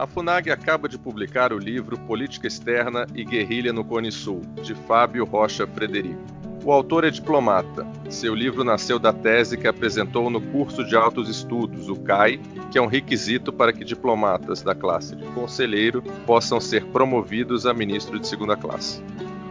A 0.00 0.06
FUNAG 0.06 0.50
acaba 0.50 0.88
de 0.88 0.98
publicar 0.98 1.52
o 1.52 1.58
livro 1.58 1.98
Política 1.98 2.46
Externa 2.46 3.06
e 3.14 3.22
Guerrilha 3.22 3.70
no 3.70 3.84
Cone 3.84 4.10
Sul, 4.10 4.40
de 4.62 4.74
Fábio 4.74 5.26
Rocha 5.26 5.66
Frederico. 5.66 6.24
O 6.64 6.72
autor 6.72 7.04
é 7.04 7.10
diplomata. 7.10 7.86
Seu 8.08 8.34
livro 8.34 8.64
nasceu 8.64 8.98
da 8.98 9.12
tese 9.12 9.58
que 9.58 9.68
apresentou 9.68 10.30
no 10.30 10.40
curso 10.40 10.86
de 10.86 10.96
altos 10.96 11.28
estudos, 11.28 11.90
o 11.90 11.96
CAI, 11.96 12.40
que 12.70 12.78
é 12.78 12.80
um 12.80 12.86
requisito 12.86 13.52
para 13.52 13.74
que 13.74 13.84
diplomatas 13.84 14.62
da 14.62 14.74
classe 14.74 15.14
de 15.14 15.26
conselheiro 15.34 16.00
possam 16.24 16.58
ser 16.58 16.82
promovidos 16.86 17.66
a 17.66 17.74
ministro 17.74 18.18
de 18.18 18.26
segunda 18.26 18.56
classe. 18.56 19.02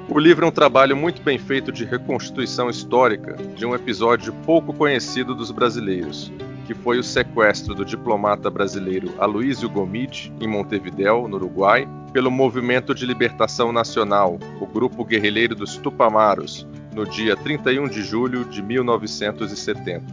O 0.10 0.18
livro 0.18 0.44
é 0.46 0.48
um 0.48 0.52
trabalho 0.52 0.98
muito 0.98 1.22
bem 1.22 1.38
feito 1.38 1.72
de 1.72 1.86
reconstituição 1.86 2.72
histórica 2.72 3.36
de 3.56 3.68
um 3.68 3.76
episódio 3.76 4.34
pouco 4.48 4.74
conhecido 4.74 5.36
dos 5.36 5.52
brasileiros, 5.52 6.32
que 6.70 6.76
foi 6.76 7.00
o 7.00 7.04
sequestro 7.04 7.74
do 7.74 7.84
diplomata 7.84 8.48
brasileiro 8.48 9.12
Aloysio 9.18 9.68
Gomide, 9.68 10.32
em 10.40 10.48
Montevidéu, 10.48 11.28
no 11.28 11.38
Uruguai, 11.38 11.90
pelo 12.14 12.30
Movimento 12.30 12.94
de 12.94 13.08
Libertação 13.08 13.72
Nacional, 13.72 14.38
o 14.62 14.68
grupo 14.68 15.04
guerrilheiro 15.04 15.56
dos 15.56 15.78
Tupamaros, 15.78 16.68
no 16.94 17.08
dia 17.08 17.36
31 17.36 17.88
de 17.88 18.04
julho 18.04 18.46
de 18.46 18.62
1970. 18.62 20.06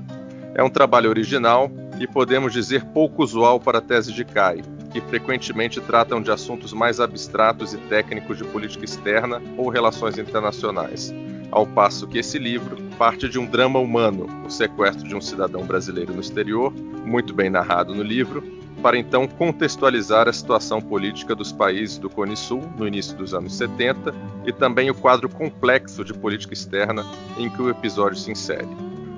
É 0.54 0.62
um 0.62 0.70
trabalho 0.70 1.10
original 1.10 1.70
e 2.00 2.06
podemos 2.06 2.54
dizer 2.54 2.86
pouco 2.86 3.22
usual 3.22 3.60
para 3.60 3.76
a 3.76 3.82
tese 3.82 4.10
de 4.10 4.24
CAI, 4.24 4.62
que 4.90 5.02
frequentemente 5.02 5.78
tratam 5.82 6.22
de 6.22 6.30
assuntos 6.30 6.72
mais 6.72 7.00
abstratos 7.00 7.74
e 7.74 7.76
técnicos 7.76 8.38
de 8.38 8.44
política 8.44 8.86
externa 8.86 9.42
ou 9.58 9.68
relações 9.68 10.16
internacionais 10.16 11.12
ao 11.56 11.66
passo 11.66 12.06
que 12.06 12.18
esse 12.18 12.38
livro 12.38 12.76
parte 12.98 13.30
de 13.30 13.38
um 13.38 13.46
drama 13.46 13.78
humano, 13.78 14.26
o 14.44 14.50
sequestro 14.50 15.08
de 15.08 15.16
um 15.16 15.22
cidadão 15.22 15.64
brasileiro 15.64 16.12
no 16.12 16.20
exterior, 16.20 16.70
muito 16.70 17.32
bem 17.32 17.48
narrado 17.48 17.94
no 17.94 18.02
livro, 18.02 18.44
para 18.82 18.98
então 18.98 19.26
contextualizar 19.26 20.28
a 20.28 20.32
situação 20.34 20.82
política 20.82 21.34
dos 21.34 21.52
países 21.52 21.96
do 21.96 22.10
Cone 22.10 22.36
Sul 22.36 22.62
no 22.76 22.86
início 22.86 23.16
dos 23.16 23.32
anos 23.32 23.54
70 23.54 24.14
e 24.44 24.52
também 24.52 24.90
o 24.90 24.94
quadro 24.94 25.30
complexo 25.30 26.04
de 26.04 26.12
política 26.12 26.52
externa 26.52 27.06
em 27.38 27.48
que 27.48 27.62
o 27.62 27.70
episódio 27.70 28.18
se 28.18 28.30
insere. 28.30 28.68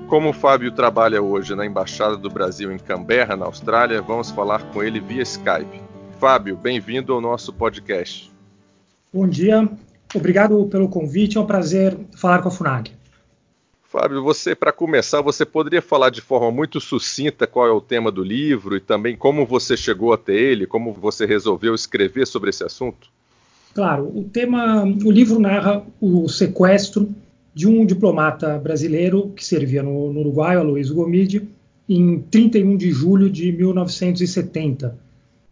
Como 0.07 0.29
o 0.29 0.33
Fábio 0.33 0.71
trabalha 0.71 1.21
hoje 1.21 1.53
na 1.55 1.65
Embaixada 1.65 2.15
do 2.15 2.29
Brasil 2.29 2.71
em 2.71 2.79
Canberra, 2.79 3.35
na 3.35 3.47
Austrália, 3.47 4.01
vamos 4.01 4.31
falar 4.31 4.63
com 4.71 4.81
ele 4.81 5.01
via 5.01 5.23
Skype. 5.23 5.81
Fábio, 6.17 6.55
bem-vindo 6.55 7.11
ao 7.13 7.19
nosso 7.19 7.51
podcast. 7.51 8.31
Bom 9.13 9.27
dia, 9.27 9.69
Obrigado 10.13 10.65
pelo 10.65 10.89
convite, 10.89 11.37
é 11.37 11.41
um 11.41 11.45
prazer 11.45 11.95
falar 12.15 12.41
com 12.41 12.47
a 12.47 12.51
FUNAG. 12.51 12.91
Fábio, 13.83 14.23
você, 14.23 14.53
para 14.53 14.71
começar, 14.71 15.21
você 15.21 15.43
poderia 15.43 15.81
falar 15.81 16.11
de 16.11 16.21
forma 16.21 16.51
muito 16.51 16.79
sucinta 16.79 17.47
qual 17.47 17.67
é 17.67 17.71
o 17.71 17.81
tema 17.81 18.11
do 18.11 18.23
livro 18.23 18.75
e 18.75 18.79
também 18.79 19.15
como 19.15 19.45
você 19.45 19.75
chegou 19.75 20.13
até 20.13 20.33
ele, 20.33 20.67
como 20.67 20.93
você 20.93 21.25
resolveu 21.25 21.73
escrever 21.73 22.27
sobre 22.27 22.51
esse 22.51 22.63
assunto? 22.63 23.09
Claro, 23.73 24.11
o 24.15 24.23
tema, 24.23 24.83
o 24.83 25.11
livro 25.11 25.39
narra 25.39 25.83
o 25.99 26.27
sequestro 26.27 27.09
de 27.53 27.67
um 27.67 27.85
diplomata 27.85 28.57
brasileiro 28.59 29.31
que 29.35 29.43
servia 29.43 29.81
no, 29.81 30.13
no 30.13 30.19
Uruguai, 30.19 30.55
Aloysio 30.55 30.95
Gomide, 30.95 31.47
em 31.87 32.19
31 32.19 32.77
de 32.77 32.91
julho 32.91 33.29
de 33.29 33.51
1970 33.51 35.08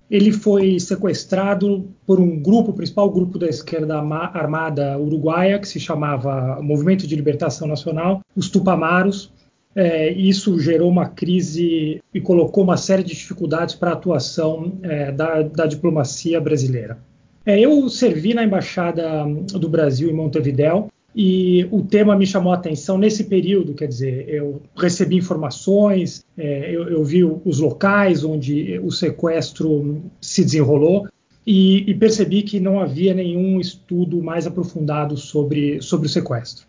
ele 0.09 0.31
foi 0.31 0.79
sequestrado 0.79 1.85
por 2.05 2.19
um 2.19 2.39
grupo, 2.39 2.71
o 2.71 2.73
principal 2.73 3.09
grupo 3.09 3.37
da 3.37 3.47
esquerda 3.47 3.97
armada 3.97 4.97
uruguaia, 4.97 5.59
que 5.59 5.67
se 5.67 5.79
chamava 5.79 6.61
Movimento 6.61 7.05
de 7.05 7.15
Libertação 7.15 7.67
Nacional, 7.67 8.21
os 8.35 8.49
Tupamaros. 8.49 9.31
É, 9.75 10.11
isso 10.11 10.57
gerou 10.57 10.89
uma 10.89 11.07
crise 11.07 12.01
e 12.11 12.21
colocou 12.21 12.63
uma 12.63 12.77
série 12.77 13.03
de 13.03 13.13
dificuldades 13.13 13.75
para 13.75 13.91
a 13.91 13.93
atuação 13.93 14.79
é, 14.81 15.11
da, 15.11 15.43
da, 15.43 15.67
diplomacia 15.67 16.41
brasileira. 16.41 16.97
É, 17.45 17.59
eu 17.59 17.87
servi 17.87 18.33
na 18.33 18.43
Embaixada 18.43 19.23
do 19.53 19.69
Brasil 19.69 20.09
em 20.09 20.13
Montevidéu 20.13 20.89
e 21.19 21.67
o 21.71 21.81
tema 21.81 22.15
me 22.15 22.27
chamou 22.27 22.53
a 22.53 22.55
atenção 22.55 22.95
nesse 22.95 23.23
período, 23.23 23.73
quer 23.73 23.87
dizer, 23.87 24.29
eu 24.29 24.61
recebi 24.75 25.15
informações, 25.15 26.23
é, 26.37 26.69
eu, 26.69 26.87
eu, 26.89 27.03
vi 27.03 27.23
os 27.23 27.59
locais 27.59 28.23
onde 28.23 28.79
o 28.83 28.91
sequestro 28.91 29.99
se 30.21 30.43
desenrolou 30.43 31.07
e, 31.43 31.89
e, 31.89 31.95
percebi 31.95 32.43
que 32.43 32.59
não 32.59 32.79
havia 32.79 33.15
nenhum 33.15 33.59
estudo 33.59 34.21
mais 34.21 34.45
aprofundado 34.45 35.17
sobre, 35.17 35.81
sobre 35.81 36.05
o 36.05 36.09
sequestro. 36.09 36.67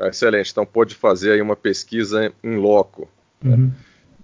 Excelente, 0.00 0.52
então 0.52 0.64
pôde 0.64 0.94
fazer 0.94 1.32
aí 1.32 1.42
uma 1.42 1.56
pesquisa 1.56 2.32
em 2.42 2.56
loco. 2.56 3.06
Né? 3.44 3.70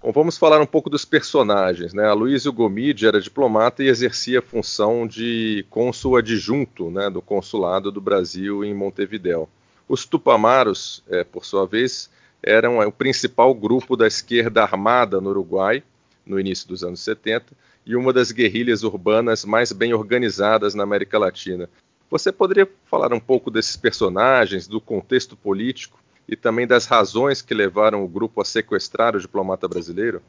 Bom, 0.03 0.11
vamos 0.11 0.37
falar 0.37 0.59
um 0.59 0.65
pouco 0.65 0.89
dos 0.89 1.05
personagens. 1.05 1.93
Né? 1.93 2.05
A 2.05 2.11
Luísio 2.11 2.51
Gomide 2.51 3.07
era 3.07 3.21
diplomata 3.21 3.81
e 3.81 3.87
exercia 3.87 4.39
a 4.39 4.41
função 4.41 5.07
de 5.07 5.65
cônsul 5.69 6.17
adjunto 6.17 6.91
né, 6.91 7.09
do 7.09 7.21
consulado 7.21 7.89
do 7.89 8.01
Brasil 8.01 8.65
em 8.65 8.73
Montevidéu. 8.73 9.47
Os 9.87 10.05
Tupamaros, 10.05 11.01
é, 11.07 11.23
por 11.23 11.45
sua 11.45 11.65
vez, 11.65 12.09
eram 12.43 12.83
é, 12.83 12.85
o 12.85 12.91
principal 12.91 13.55
grupo 13.55 13.95
da 13.95 14.05
esquerda 14.05 14.61
armada 14.61 15.21
no 15.21 15.29
Uruguai, 15.29 15.81
no 16.25 16.37
início 16.37 16.67
dos 16.67 16.83
anos 16.83 16.99
70, 16.99 17.53
e 17.85 17.95
uma 17.95 18.11
das 18.11 18.29
guerrilhas 18.29 18.83
urbanas 18.83 19.45
mais 19.45 19.71
bem 19.71 19.93
organizadas 19.93 20.75
na 20.75 20.83
América 20.83 21.17
Latina. 21.17 21.69
Você 22.11 22.29
poderia 22.29 22.69
falar 22.91 23.13
um 23.13 23.21
pouco 23.21 23.49
desses 23.49 23.77
personagens, 23.77 24.67
do 24.67 24.81
contexto 24.81 25.37
político 25.37 26.02
e 26.27 26.35
também 26.35 26.65
das 26.65 26.85
razões 26.85 27.41
que 27.41 27.53
levaram 27.53 28.03
o 28.03 28.07
grupo 28.07 28.41
a 28.41 28.45
sequestrar 28.45 29.15
o 29.15 29.19
diplomata 29.19 29.67
brasileiro? 29.67 30.21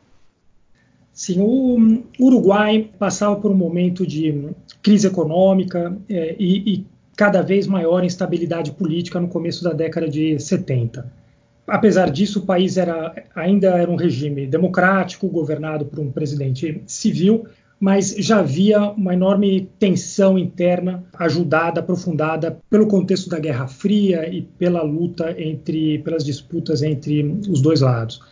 Sim, 1.12 1.40
o 1.40 2.02
Uruguai 2.18 2.90
passava 2.98 3.36
por 3.36 3.50
um 3.50 3.54
momento 3.54 4.04
de 4.04 4.50
crise 4.82 5.06
econômica 5.06 5.96
é, 6.08 6.34
e, 6.38 6.74
e, 6.74 6.86
cada 7.16 7.40
vez 7.40 7.68
maior 7.68 8.02
instabilidade 8.02 8.72
política 8.72 9.20
no 9.20 9.28
começo 9.28 9.62
da 9.62 9.72
década 9.72 10.08
de 10.08 10.36
70. 10.40 11.10
Apesar 11.66 12.10
disso, 12.10 12.40
o 12.40 12.42
país 12.42 12.76
era, 12.76 13.14
ainda 13.34 13.68
era 13.68 13.88
um 13.88 13.94
regime 13.94 14.44
democrático, 14.44 15.28
governado 15.28 15.84
por 15.84 16.00
um 16.00 16.10
presidente 16.10 16.82
civil, 16.84 17.46
mas 17.84 18.14
já 18.16 18.38
havia 18.38 18.92
uma 18.92 19.12
enorme 19.12 19.68
tensão 19.78 20.38
interna, 20.38 21.04
ajudada, 21.18 21.80
aprofundada 21.80 22.58
pelo 22.70 22.86
contexto 22.86 23.28
da 23.28 23.38
Guerra 23.38 23.66
Fria 23.66 24.26
e 24.26 24.40
pela 24.40 24.80
luta 24.80 25.38
entre, 25.38 25.98
pelas 25.98 26.24
disputas 26.24 26.82
entre 26.82 27.22
os 27.46 27.60
dois 27.60 27.82
lados. 27.82 28.22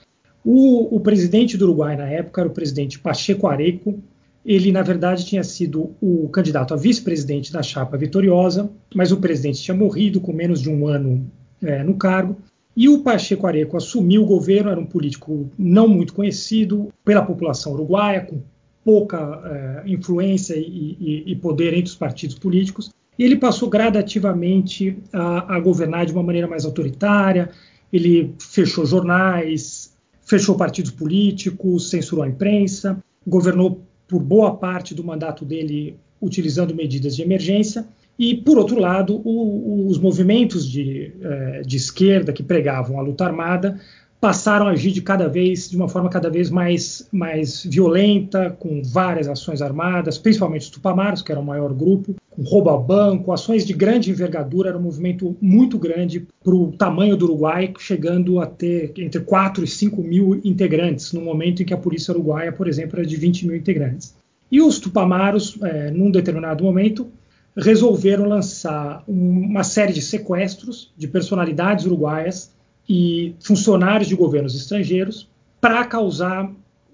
O, 0.43 0.97
o 0.97 1.01
presidente 1.01 1.59
do 1.59 1.67
Uruguai 1.67 1.99
na 1.99 2.09
época 2.09 2.41
era 2.41 2.49
o 2.49 2.55
presidente 2.55 2.99
Pacheco 2.99 3.47
Areco. 3.47 4.03
Ele, 4.43 4.73
na 4.73 4.81
verdade, 4.81 5.27
tinha 5.27 5.45
sido 5.45 5.91
o 6.01 6.31
candidato 6.31 6.73
a 6.73 6.77
vice-presidente 6.79 7.53
da 7.53 7.63
chapa 7.63 7.99
vitoriosa, 7.99 8.71
mas 8.95 9.13
o 9.13 9.19
presidente 9.19 9.61
tinha 9.61 9.77
morrido 9.77 10.19
com 10.19 10.33
menos 10.33 10.63
de 10.63 10.71
um 10.71 10.87
ano 10.87 11.31
é, 11.63 11.85
no 11.85 11.95
cargo. 11.97 12.39
E 12.75 12.89
o 12.89 13.01
Pacheco 13.03 13.47
Areco 13.47 13.77
assumiu 13.77 14.23
o 14.23 14.27
governo, 14.27 14.71
era 14.71 14.81
um 14.81 14.87
político 14.87 15.51
não 15.59 15.87
muito 15.87 16.15
conhecido 16.15 16.89
pela 17.05 17.21
população 17.21 17.75
uruguaia, 17.75 18.23
com 18.23 18.41
pouca 18.85 19.43
é, 19.45 19.91
influência 19.91 20.55
e, 20.57 20.97
e, 21.01 21.25
e, 21.27 21.37
poder 21.37 21.73
entre 21.73 21.91
os 21.91 21.95
partidos 21.95 22.39
políticos, 22.39 22.91
e 23.19 23.25
ele 23.25 23.37
passou 23.37 23.69
gradativamente 23.69 24.99
a, 25.13 25.57
a, 25.57 25.61
governar 25.61 26.07
de 26.07 26.13
uma 26.13 26.23
maneira 26.23 26.49
mais 26.49 26.65
autoritária. 26.65 27.51
Ele 27.93 28.35
fechou 28.39 28.87
jornais, 28.87 29.93
fechou 30.23 30.57
partidos 30.57 30.91
políticos, 30.91 31.91
censurou 31.91 32.25
a 32.25 32.29
imprensa, 32.29 33.03
governou 33.27 33.83
por 34.09 34.21
boa 34.21 34.57
parte 34.57 34.95
do 34.95 35.05
mandato 35.05 35.45
dele 35.45 35.97
utilizando 36.21 36.75
medidas 36.75 37.15
de 37.15 37.23
emergência. 37.23 37.87
E, 38.19 38.37
por 38.37 38.57
outro 38.59 38.79
lado, 38.79 39.21
o, 39.25 39.87
os 39.89 39.99
movimentos 39.99 40.69
de, 40.69 41.13
é, 41.21 41.63
de 41.63 41.77
esquerda 41.77 42.33
que 42.33 42.43
pregavam 42.43 42.99
a 42.99 43.03
luta 43.03 43.25
armada 43.25 43.81
passaram 44.23 44.69
a 44.69 44.71
agir 44.71 44.93
de 44.93 45.03
cada 45.03 45.27
vez 45.27 45.69
de 45.69 45.77
uma 45.77 45.89
forma 45.89 46.09
cada 46.09 46.31
vez 46.31 46.49
mais, 46.49 47.09
mais 47.11 47.65
violenta, 47.65 48.57
com 48.57 48.81
várias 48.81 49.27
ações 49.27 49.61
armadas, 49.61 50.17
principalmente 50.17 50.63
os 50.63 50.71
Tupamaros, 50.71 51.23
que 51.23 51.33
era 51.33 51.41
o 51.41 51.45
maior 51.45 51.75
grupo, 51.75 52.15
com 52.31 52.43
roubo 52.43 52.71
ao 52.71 52.81
banco, 52.81 53.33
ações 53.33 53.67
de 53.67 53.73
grande 53.73 54.13
envergadura, 54.13 54.69
era 54.69 54.79
um 54.79 54.83
movimento 54.83 55.37
muito 55.43 55.77
grande 55.77 56.25
para 56.45 56.55
o 56.55 56.71
tamanho 56.71 57.17
do 57.17 57.25
Uruguai, 57.25 57.75
chegando 57.81 58.39
a 58.39 58.47
ter 58.47 58.93
entre 58.97 59.23
4 59.23 59.65
e 59.65 59.67
5 59.67 60.01
mil 60.01 60.41
integrantes, 60.45 61.13
no 61.13 61.21
momento 61.21 61.61
em 61.61 61.67
que 61.67 61.75
a 61.75 61.77
polícia 61.77 62.15
uruguaia, 62.15 62.53
por 62.53 62.69
exemplo, 62.69 63.01
era 63.01 63.09
de 63.09 63.17
20 63.17 63.49
mil 63.49 63.57
integrantes. 63.57 64.15
E 64.53 64.63
os 64.63 64.79
Tupamaros, 64.79 65.59
é, 65.65 65.91
num 65.91 66.13
determinado 66.13 66.63
momento, 66.63 67.09
resolveram 67.57 68.29
lançar 68.29 69.03
uma 69.09 69.65
série 69.65 69.93
de 69.93 70.01
sequestros 70.01 70.93
de 70.97 71.09
personalidades 71.09 71.87
uruguaias 71.87 72.53
e 72.89 73.35
funcionários 73.41 74.09
de 74.09 74.17
governos 74.17 74.55
estrangeiros 74.55 75.29
para 75.61 75.85
causar, 75.85 76.51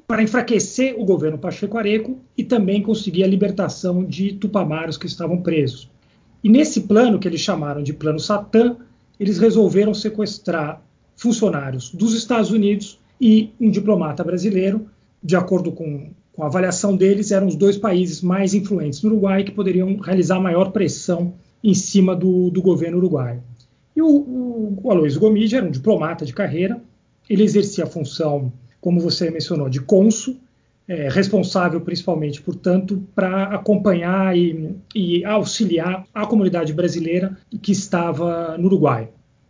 para 0.06 0.22
enfraquecer 0.22 0.94
o 0.98 1.04
governo 1.04 1.38
Pacheco 1.38 1.78
Areco 1.78 2.18
e 2.36 2.44
também 2.44 2.82
conseguir 2.82 3.24
a 3.24 3.28
libertação 3.28 4.04
de 4.04 4.32
tupamaros 4.34 4.96
que 4.96 5.06
estavam 5.06 5.40
presos. 5.40 5.90
E 6.42 6.48
nesse 6.48 6.82
plano, 6.82 7.18
que 7.18 7.26
eles 7.26 7.40
chamaram 7.40 7.82
de 7.82 7.92
Plano 7.92 8.20
Satã, 8.20 8.76
eles 9.18 9.38
resolveram 9.38 9.92
sequestrar 9.92 10.80
funcionários 11.16 11.90
dos 11.90 12.14
Estados 12.14 12.50
Unidos 12.50 12.98
e 13.20 13.50
um 13.60 13.70
diplomata 13.70 14.22
brasileiro, 14.22 14.86
de 15.22 15.34
acordo 15.34 15.72
com, 15.72 16.10
Com 16.32 16.44
a 16.44 16.46
avaliação 16.46 16.96
deles, 16.96 17.32
eram 17.32 17.48
os 17.48 17.56
dois 17.56 17.76
países 17.76 18.22
mais 18.22 18.54
influentes 18.54 19.02
no 19.02 19.10
Uruguai 19.10 19.42
que 19.42 19.50
poderiam 19.50 19.96
realizar 19.96 20.38
maior 20.38 20.70
pressão 20.70 21.34
em 21.64 21.74
cima 21.74 22.14
do, 22.14 22.48
do 22.50 22.62
governo 22.62 22.98
uruguaio. 22.98 23.42
E 23.98 24.00
o, 24.00 24.06
o, 24.06 24.80
o 24.84 24.90
Aloysio 24.92 25.18
Gomide 25.18 25.56
era 25.56 25.66
um 25.66 25.72
diplomata 25.72 26.24
de 26.24 26.32
carreira, 26.32 26.80
ele 27.28 27.42
exercia 27.42 27.82
a 27.82 27.86
função, 27.88 28.52
como 28.80 29.00
você 29.00 29.28
mencionou, 29.28 29.68
de 29.68 29.80
cônsul, 29.80 30.36
é, 30.86 31.08
responsável 31.08 31.80
principalmente, 31.80 32.40
portanto, 32.40 33.02
para 33.12 33.46
acompanhar 33.46 34.38
e, 34.38 34.76
e, 34.94 35.24
auxiliar 35.24 36.06
a 36.14 36.24
comunidade 36.24 36.72
brasileira 36.72 37.36
que 37.60 37.72
estava 37.72 38.56
no 38.56 38.66
Uruguai. 38.66 39.08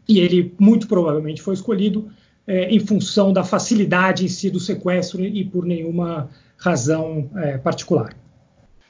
E 0.09 0.19
ele 0.19 0.55
muito 0.59 0.89
provavelmente 0.89 1.43
foi 1.43 1.53
escolhido 1.53 2.09
é, 2.47 2.71
em 2.71 2.81
função 2.81 3.35
da 3.35 3.45
facilidade 3.45 4.25
em 4.25 4.29
si 4.29 4.49
do 4.49 4.59
sequestro 4.59 5.23
e 5.23 5.45
por 5.45 5.67
nenhuma 5.67 6.31
razão 6.57 7.29
é, 7.37 7.59
particular. 7.59 8.17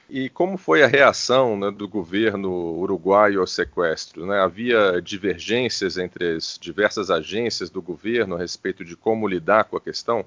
E 0.09 0.27
como 0.27 0.57
foi 0.57 0.81
a 0.81 0.87
reação 0.87 1.57
né, 1.57 1.69
do 1.69 1.87
governo 1.87 2.49
uruguaio 2.79 3.41
ao 3.41 3.47
sequestro? 3.47 4.25
Né? 4.25 4.39
Havia 4.39 4.99
divergências 5.03 5.97
entre 5.97 6.35
as 6.35 6.57
diversas 6.59 7.11
agências 7.11 7.69
do 7.69 7.81
governo 7.81 8.35
a 8.35 8.39
respeito 8.39 8.83
de 8.83 8.95
como 8.95 9.27
lidar 9.27 9.65
com 9.65 9.77
a 9.77 9.81
questão? 9.81 10.25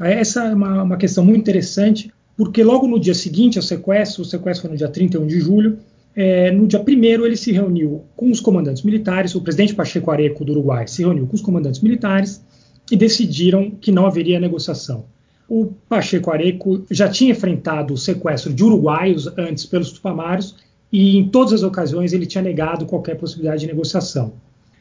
Essa 0.00 0.44
é 0.44 0.54
uma, 0.54 0.82
uma 0.82 0.96
questão 0.96 1.24
muito 1.24 1.40
interessante, 1.40 2.10
porque 2.36 2.62
logo 2.62 2.86
no 2.86 2.98
dia 2.98 3.14
seguinte 3.14 3.58
ao 3.58 3.62
sequestro, 3.62 4.22
o 4.22 4.24
sequestro 4.24 4.62
foi 4.62 4.70
no 4.70 4.76
dia 4.76 4.88
31 4.88 5.26
de 5.26 5.40
julho, 5.40 5.78
é, 6.16 6.50
no 6.50 6.66
dia 6.66 6.80
1 6.80 7.24
ele 7.24 7.36
se 7.36 7.52
reuniu 7.52 8.04
com 8.16 8.30
os 8.30 8.40
comandantes 8.40 8.82
militares, 8.82 9.34
o 9.34 9.42
presidente 9.42 9.74
Pacheco 9.74 10.10
Areco 10.10 10.44
do 10.44 10.52
Uruguai 10.52 10.86
se 10.88 11.02
reuniu 11.02 11.26
com 11.26 11.34
os 11.34 11.42
comandantes 11.42 11.80
militares 11.80 12.42
e 12.90 12.96
decidiram 12.96 13.70
que 13.70 13.92
não 13.92 14.06
haveria 14.06 14.40
negociação. 14.40 15.04
O 15.48 15.72
Pacheco 15.88 16.30
Areco 16.30 16.84
já 16.90 17.08
tinha 17.08 17.30
enfrentado 17.30 17.94
o 17.94 17.96
sequestro 17.96 18.52
de 18.52 18.62
uruguaios 18.62 19.26
antes 19.38 19.64
pelos 19.64 19.90
tupamaros 19.90 20.56
e 20.92 21.16
em 21.16 21.28
todas 21.28 21.54
as 21.54 21.62
ocasiões 21.62 22.12
ele 22.12 22.26
tinha 22.26 22.42
negado 22.42 22.84
qualquer 22.84 23.16
possibilidade 23.16 23.62
de 23.62 23.66
negociação. 23.66 24.34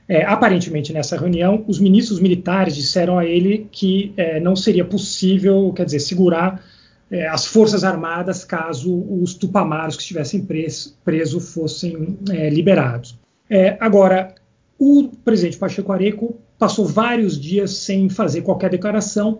É, 0.09 0.23
aparentemente, 0.25 0.93
nessa 0.93 1.17
reunião, 1.17 1.63
os 1.67 1.79
ministros 1.79 2.19
militares 2.19 2.75
disseram 2.75 3.17
a 3.17 3.25
ele 3.25 3.67
que 3.71 4.13
é, 4.15 4.39
não 4.39 4.55
seria 4.55 4.85
possível, 4.85 5.71
quer 5.73 5.85
dizer, 5.85 5.99
segurar 5.99 6.63
é, 7.09 7.27
as 7.27 7.45
forças 7.45 7.83
armadas 7.83 8.43
caso 8.43 9.05
os 9.21 9.33
tupamaros 9.33 9.95
que 9.95 10.01
estivessem 10.01 10.45
presos 10.45 10.97
preso 11.03 11.39
fossem 11.39 12.17
é, 12.29 12.49
liberados. 12.49 13.17
É, 13.49 13.77
agora, 13.79 14.35
o 14.77 15.09
presidente 15.23 15.57
Pacheco 15.57 15.91
Areco 15.91 16.35
passou 16.59 16.85
vários 16.85 17.39
dias 17.39 17.71
sem 17.71 18.09
fazer 18.09 18.41
qualquer 18.41 18.69
declaração 18.69 19.39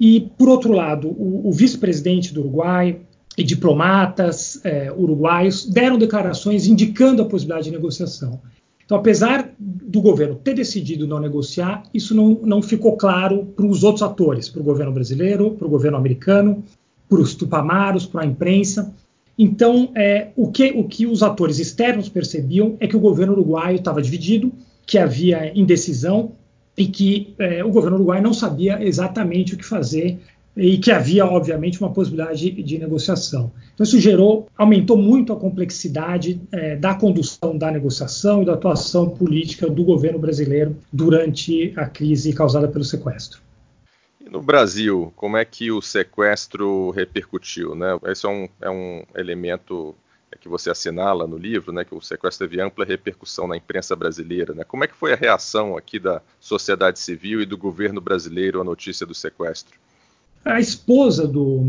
e, 0.00 0.30
por 0.38 0.48
outro 0.48 0.72
lado, 0.72 1.08
o, 1.08 1.48
o 1.48 1.52
vice-presidente 1.52 2.32
do 2.32 2.40
Uruguai 2.40 3.00
e 3.36 3.44
diplomatas 3.44 4.60
é, 4.64 4.92
uruguaios 4.92 5.64
deram 5.64 5.96
declarações 5.96 6.66
indicando 6.66 7.22
a 7.22 7.24
possibilidade 7.24 7.66
de 7.66 7.70
negociação. 7.70 8.40
Então, 8.84 8.98
apesar 8.98 9.54
do 9.58 10.00
governo 10.00 10.34
ter 10.34 10.54
decidido 10.54 11.06
não 11.06 11.20
negociar, 11.20 11.82
isso 11.92 12.14
não, 12.14 12.40
não 12.42 12.62
ficou 12.62 12.96
claro 12.96 13.44
para 13.54 13.66
os 13.66 13.84
outros 13.84 14.02
atores, 14.02 14.48
para 14.48 14.60
o 14.60 14.64
governo 14.64 14.92
brasileiro, 14.92 15.52
para 15.52 15.66
o 15.66 15.70
governo 15.70 15.98
americano, 15.98 16.64
para 17.08 17.20
os 17.20 17.34
tupamaros, 17.34 18.06
para 18.06 18.22
a 18.22 18.26
imprensa. 18.26 18.92
Então, 19.38 19.92
é, 19.94 20.28
o, 20.34 20.50
que, 20.50 20.70
o 20.70 20.84
que 20.84 21.06
os 21.06 21.22
atores 21.22 21.58
externos 21.58 22.08
percebiam 22.08 22.76
é 22.80 22.88
que 22.88 22.96
o 22.96 23.00
governo 23.00 23.34
uruguaio 23.34 23.76
estava 23.76 24.02
dividido, 24.02 24.52
que 24.84 24.98
havia 24.98 25.52
indecisão 25.56 26.32
e 26.78 26.86
que 26.86 27.34
é, 27.40 27.64
o 27.64 27.70
governo 27.70 27.96
uruguaio 27.96 28.22
não 28.22 28.32
sabia 28.32 28.80
exatamente 28.80 29.54
o 29.54 29.58
que 29.58 29.64
fazer 29.64 30.20
e 30.56 30.78
que 30.78 30.92
havia, 30.92 31.26
obviamente, 31.26 31.80
uma 31.80 31.92
possibilidade 31.92 32.50
de, 32.50 32.62
de 32.62 32.78
negociação. 32.78 33.52
Então, 33.74 33.84
isso 33.84 33.98
gerou, 33.98 34.48
aumentou 34.56 34.96
muito 34.96 35.32
a 35.32 35.36
complexidade 35.36 36.40
é, 36.52 36.76
da 36.76 36.94
condução 36.94 37.58
da 37.58 37.70
negociação 37.70 38.42
e 38.42 38.46
da 38.46 38.54
atuação 38.54 39.10
política 39.10 39.68
do 39.68 39.84
governo 39.84 40.20
brasileiro 40.20 40.76
durante 40.92 41.72
a 41.76 41.86
crise 41.86 42.32
causada 42.32 42.68
pelo 42.68 42.84
sequestro. 42.84 43.40
E 44.20 44.30
no 44.30 44.40
Brasil, 44.40 45.12
como 45.16 45.36
é 45.36 45.44
que 45.44 45.72
o 45.72 45.82
sequestro 45.82 46.90
repercutiu? 46.90 47.74
Né? 47.74 47.98
Esse 48.06 48.24
é 48.26 48.28
um, 48.28 48.48
é 48.60 48.70
um 48.70 49.02
elemento 49.16 49.94
que 50.40 50.48
você 50.48 50.70
assinala 50.70 51.26
no 51.26 51.36
livro, 51.36 51.72
né, 51.72 51.84
que 51.84 51.94
o 51.94 52.00
sequestro 52.00 52.48
teve 52.48 52.60
ampla 52.60 52.84
repercussão 52.84 53.46
na 53.46 53.56
imprensa 53.56 53.94
brasileira. 53.96 54.54
Né? 54.54 54.64
Como 54.64 54.84
é 54.84 54.86
que 54.86 54.94
foi 54.94 55.12
a 55.12 55.16
reação 55.16 55.76
aqui 55.76 55.98
da 55.98 56.22
sociedade 56.40 56.98
civil 56.98 57.40
e 57.40 57.46
do 57.46 57.58
governo 57.58 58.00
brasileiro 58.00 58.60
à 58.60 58.64
notícia 58.64 59.06
do 59.06 59.14
sequestro? 59.14 59.78
A 60.44 60.60
esposa 60.60 61.26
do, 61.26 61.64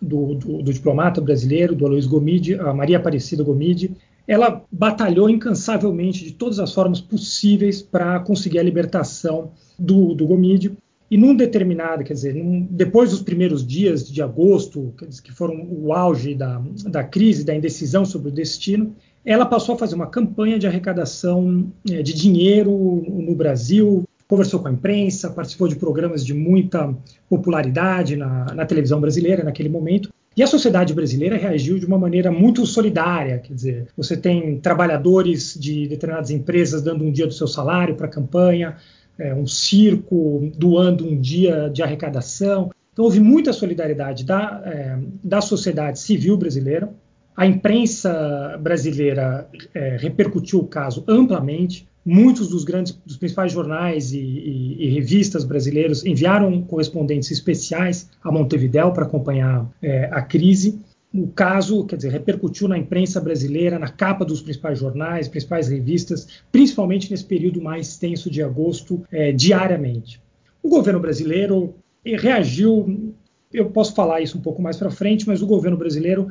do, 0.00 0.34
do, 0.34 0.62
do 0.62 0.72
diplomata 0.72 1.20
brasileiro, 1.20 1.74
do 1.74 1.84
Aloysio 1.84 2.10
Gomide, 2.10 2.54
a 2.54 2.72
Maria 2.72 2.96
Aparecida 2.96 3.42
Gomide, 3.42 3.94
ela 4.26 4.64
batalhou 4.70 5.28
incansavelmente 5.28 6.24
de 6.24 6.32
todas 6.32 6.58
as 6.58 6.72
formas 6.72 7.00
possíveis 7.00 7.82
para 7.82 8.20
conseguir 8.20 8.58
a 8.58 8.62
libertação 8.62 9.52
do, 9.78 10.14
do 10.14 10.26
Gomide. 10.26 10.76
E 11.12 11.16
num 11.18 11.36
determinado, 11.36 12.02
quer 12.02 12.14
dizer, 12.14 12.34
num, 12.34 12.66
depois 12.70 13.10
dos 13.10 13.20
primeiros 13.20 13.66
dias 13.66 14.10
de 14.10 14.22
agosto, 14.22 14.94
que 15.22 15.30
foram 15.30 15.68
o 15.70 15.92
auge 15.92 16.34
da, 16.34 16.62
da 16.86 17.04
crise, 17.04 17.44
da 17.44 17.54
indecisão 17.54 18.02
sobre 18.02 18.30
o 18.30 18.32
destino, 18.32 18.96
ela 19.22 19.44
passou 19.44 19.74
a 19.74 19.78
fazer 19.78 19.94
uma 19.94 20.06
campanha 20.06 20.58
de 20.58 20.66
arrecadação 20.66 21.70
é, 21.90 22.00
de 22.00 22.14
dinheiro 22.14 22.72
no 23.06 23.34
Brasil, 23.34 24.04
conversou 24.26 24.60
com 24.60 24.68
a 24.68 24.72
imprensa, 24.72 25.28
participou 25.28 25.68
de 25.68 25.76
programas 25.76 26.24
de 26.24 26.32
muita 26.32 26.96
popularidade 27.28 28.16
na, 28.16 28.46
na, 28.54 28.64
televisão 28.64 28.98
brasileira 28.98 29.44
naquele 29.44 29.68
momento. 29.68 30.08
E 30.34 30.42
a 30.42 30.46
sociedade 30.46 30.94
brasileira 30.94 31.36
reagiu 31.36 31.78
de 31.78 31.84
uma 31.84 31.98
maneira 31.98 32.32
muito 32.32 32.64
solidária, 32.64 33.38
quer 33.38 33.52
dizer, 33.52 33.88
você 33.94 34.16
tem 34.16 34.58
trabalhadores 34.60 35.58
de 35.60 35.86
determinadas 35.86 36.30
empresas 36.30 36.80
dando 36.80 37.04
um 37.04 37.12
dia 37.12 37.26
do 37.26 37.34
seu 37.34 37.46
salário 37.46 37.96
para 37.96 38.06
a 38.06 38.10
campanha, 38.10 38.78
é, 39.18 39.34
um 39.34 39.46
circo 39.46 40.50
doando 40.56 41.06
um 41.06 41.20
dia 41.20 41.68
de 41.68 41.82
arrecadação. 41.82 42.70
Então 42.92 43.04
houve 43.04 43.20
muita 43.20 43.52
solidariedade 43.52 44.24
da, 44.24 44.62
é, 44.64 44.98
da 45.22 45.40
sociedade 45.40 45.98
civil 45.98 46.36
brasileira. 46.36 46.92
A 47.36 47.46
imprensa 47.46 48.58
brasileira 48.60 49.48
é, 49.74 49.96
repercutiu 49.98 50.60
o 50.60 50.66
caso 50.66 51.02
amplamente 51.08 51.86
muitos 52.04 52.48
dos 52.48 52.64
grandes, 52.64 52.92
dos 53.06 53.16
principais 53.16 53.52
jornais 53.52 54.12
e, 54.12 54.18
e, 54.18 54.86
e, 54.86 54.90
revistas 54.90 55.44
brasileiros 55.44 56.04
enviaram 56.04 56.60
correspondentes 56.62 57.30
especiais 57.30 58.10
a 58.22 58.30
Montevidéu 58.30 58.92
para 58.92 59.04
acompanhar 59.04 59.70
é, 59.80 60.08
a 60.10 60.20
crise. 60.20 60.80
O 61.14 61.28
caso, 61.28 61.84
quer 61.84 61.96
dizer, 61.96 62.10
repercutiu 62.10 62.66
na 62.66 62.78
imprensa 62.78 63.20
brasileira, 63.20 63.78
na 63.78 63.88
capa 63.88 64.24
dos 64.24 64.40
principais 64.40 64.78
jornais, 64.78 65.28
principais 65.28 65.68
revistas, 65.68 66.26
principalmente 66.50 67.10
nesse 67.10 67.24
período 67.24 67.60
mais 67.60 67.98
tenso 67.98 68.30
de 68.30 68.42
agosto, 68.42 69.02
é, 69.12 69.30
diariamente. 69.30 70.20
O 70.62 70.70
governo 70.70 71.00
brasileiro 71.00 71.74
reagiu, 72.04 73.14
eu 73.52 73.70
posso 73.70 73.94
falar 73.94 74.22
isso 74.22 74.38
um 74.38 74.40
pouco 74.40 74.62
mais 74.62 74.76
para 74.76 74.90
frente, 74.90 75.26
mas 75.28 75.42
o 75.42 75.46
governo 75.46 75.76
brasileiro 75.76 76.28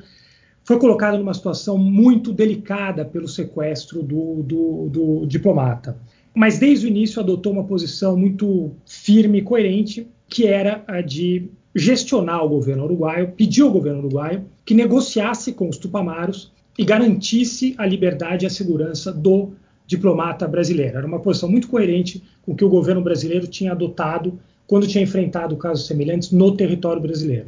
foi 0.63 0.79
colocado 0.79 1.17
numa 1.17 1.33
situação 1.33 1.77
muito 1.77 2.33
delicada 2.33 3.05
pelo 3.05 3.27
sequestro 3.27 4.01
do, 4.01 4.41
do, 4.43 4.89
do 4.89 5.25
diplomata. 5.27 5.97
Mas 6.33 6.57
desde 6.57 6.85
o 6.85 6.89
início 6.89 7.19
adotou 7.19 7.51
uma 7.51 7.65
posição 7.65 8.17
muito 8.17 8.71
firme 8.85 9.39
e 9.39 9.41
coerente, 9.41 10.07
que 10.27 10.47
era 10.47 10.83
a 10.87 11.01
de 11.01 11.49
gestionar 11.75 12.43
o 12.43 12.49
governo 12.49 12.83
uruguaio, 12.83 13.31
pedir 13.31 13.61
ao 13.61 13.71
governo 13.71 13.99
uruguaio 13.99 14.45
que 14.65 14.73
negociasse 14.73 15.53
com 15.53 15.69
os 15.69 15.77
tupamaros 15.77 16.51
e 16.77 16.83
garantisse 16.83 17.75
a 17.77 17.85
liberdade 17.85 18.45
e 18.45 18.47
a 18.47 18.49
segurança 18.49 19.11
do 19.11 19.51
diplomata 19.85 20.47
brasileiro. 20.47 20.97
Era 20.97 21.07
uma 21.07 21.19
posição 21.19 21.49
muito 21.49 21.67
coerente 21.67 22.23
com 22.43 22.53
o 22.53 22.55
que 22.55 22.63
o 22.63 22.69
governo 22.69 23.01
brasileiro 23.01 23.47
tinha 23.47 23.71
adotado 23.71 24.39
quando 24.65 24.87
tinha 24.87 25.03
enfrentado 25.03 25.57
casos 25.57 25.85
semelhantes 25.85 26.31
no 26.31 26.55
território 26.55 27.01
brasileiro. 27.01 27.47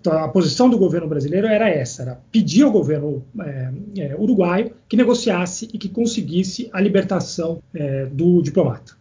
Então, 0.00 0.12
a 0.12 0.28
posição 0.28 0.70
do 0.70 0.78
governo 0.78 1.08
brasileiro 1.08 1.46
era 1.46 1.68
essa: 1.68 2.02
era 2.02 2.20
pedir 2.32 2.62
ao 2.62 2.70
governo 2.70 3.22
é, 3.40 3.72
é, 3.98 4.16
uruguaio 4.16 4.72
que 4.88 4.96
negociasse 4.96 5.68
e 5.74 5.78
que 5.78 5.88
conseguisse 5.88 6.70
a 6.72 6.80
libertação 6.80 7.62
é, 7.74 8.06
do 8.06 8.40
diplomata. 8.40 8.99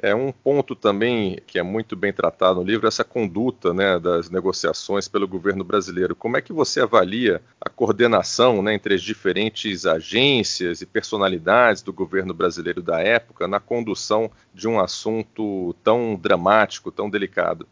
É 0.00 0.14
um 0.14 0.30
ponto 0.30 0.76
também 0.76 1.40
que 1.46 1.58
é 1.58 1.62
muito 1.62 1.96
bem 1.96 2.12
tratado 2.12 2.60
no 2.60 2.66
livro 2.66 2.86
essa 2.86 3.02
conduta 3.02 3.74
né, 3.74 3.98
das 3.98 4.30
negociações 4.30 5.08
pelo 5.08 5.26
governo 5.26 5.64
brasileiro. 5.64 6.14
Como 6.14 6.36
é 6.36 6.40
que 6.40 6.52
você 6.52 6.80
avalia 6.80 7.42
a 7.60 7.68
coordenação 7.68 8.62
né, 8.62 8.74
entre 8.74 8.94
as 8.94 9.02
diferentes 9.02 9.86
agências 9.86 10.80
e 10.80 10.86
personalidades 10.86 11.82
do 11.82 11.92
governo 11.92 12.32
brasileiro 12.32 12.80
da 12.80 13.00
época 13.00 13.48
na 13.48 13.58
condução 13.58 14.30
de 14.54 14.68
um 14.68 14.78
assunto 14.78 15.74
tão 15.82 16.14
dramático, 16.14 16.92
tão 16.92 17.10
delicado? 17.10 17.66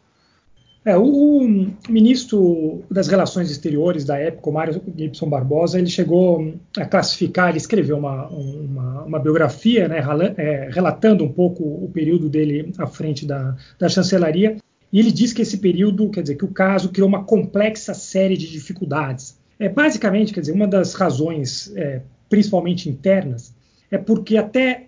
É, 0.87 0.95
o, 0.95 1.45
ministro 1.89 2.81
das 2.89 3.09
Relações 3.09 3.51
Exteriores 3.51 4.05
da 4.05 4.17
época, 4.17 4.49
o 4.49 4.53
Mário 4.53 4.81
Gibson 4.97 5.27
Barbosa, 5.27 5.77
ele 5.77 5.89
chegou 5.89 6.53
a 6.77 6.85
classificar, 6.85 7.49
ele 7.49 7.57
escreveu 7.57 7.97
uma, 7.97 8.27
uma, 8.29 9.03
uma 9.03 9.19
biografia, 9.19 9.89
né, 9.89 10.01
é, 10.37 10.69
relatando 10.71 11.25
um 11.25 11.27
pouco 11.33 11.61
o 11.61 11.91
período 11.93 12.29
dele 12.29 12.71
à 12.77 12.87
frente 12.87 13.25
da, 13.25 13.53
da 13.77 13.89
chancelaria, 13.89 14.55
E 14.93 14.97
ele 14.97 15.11
diz 15.11 15.33
que 15.33 15.41
esse 15.41 15.57
período, 15.57 16.09
quer 16.09 16.21
dizer, 16.21 16.35
que 16.35 16.45
o 16.45 16.53
caso 16.53 16.87
criou 16.87 17.09
uma 17.09 17.25
complexa 17.25 17.93
série 17.93 18.37
de 18.37 18.49
dificuldades. 18.49 19.37
É, 19.59 19.67
basicamente, 19.67 20.33
quer 20.33 20.39
dizer, 20.39 20.53
uma 20.53 20.69
das 20.69 20.93
razões, 20.93 21.69
é, 21.75 22.01
principalmente 22.29 22.89
internas, 22.89 23.53
é 23.91 23.97
porque 23.97 24.37
até 24.37 24.86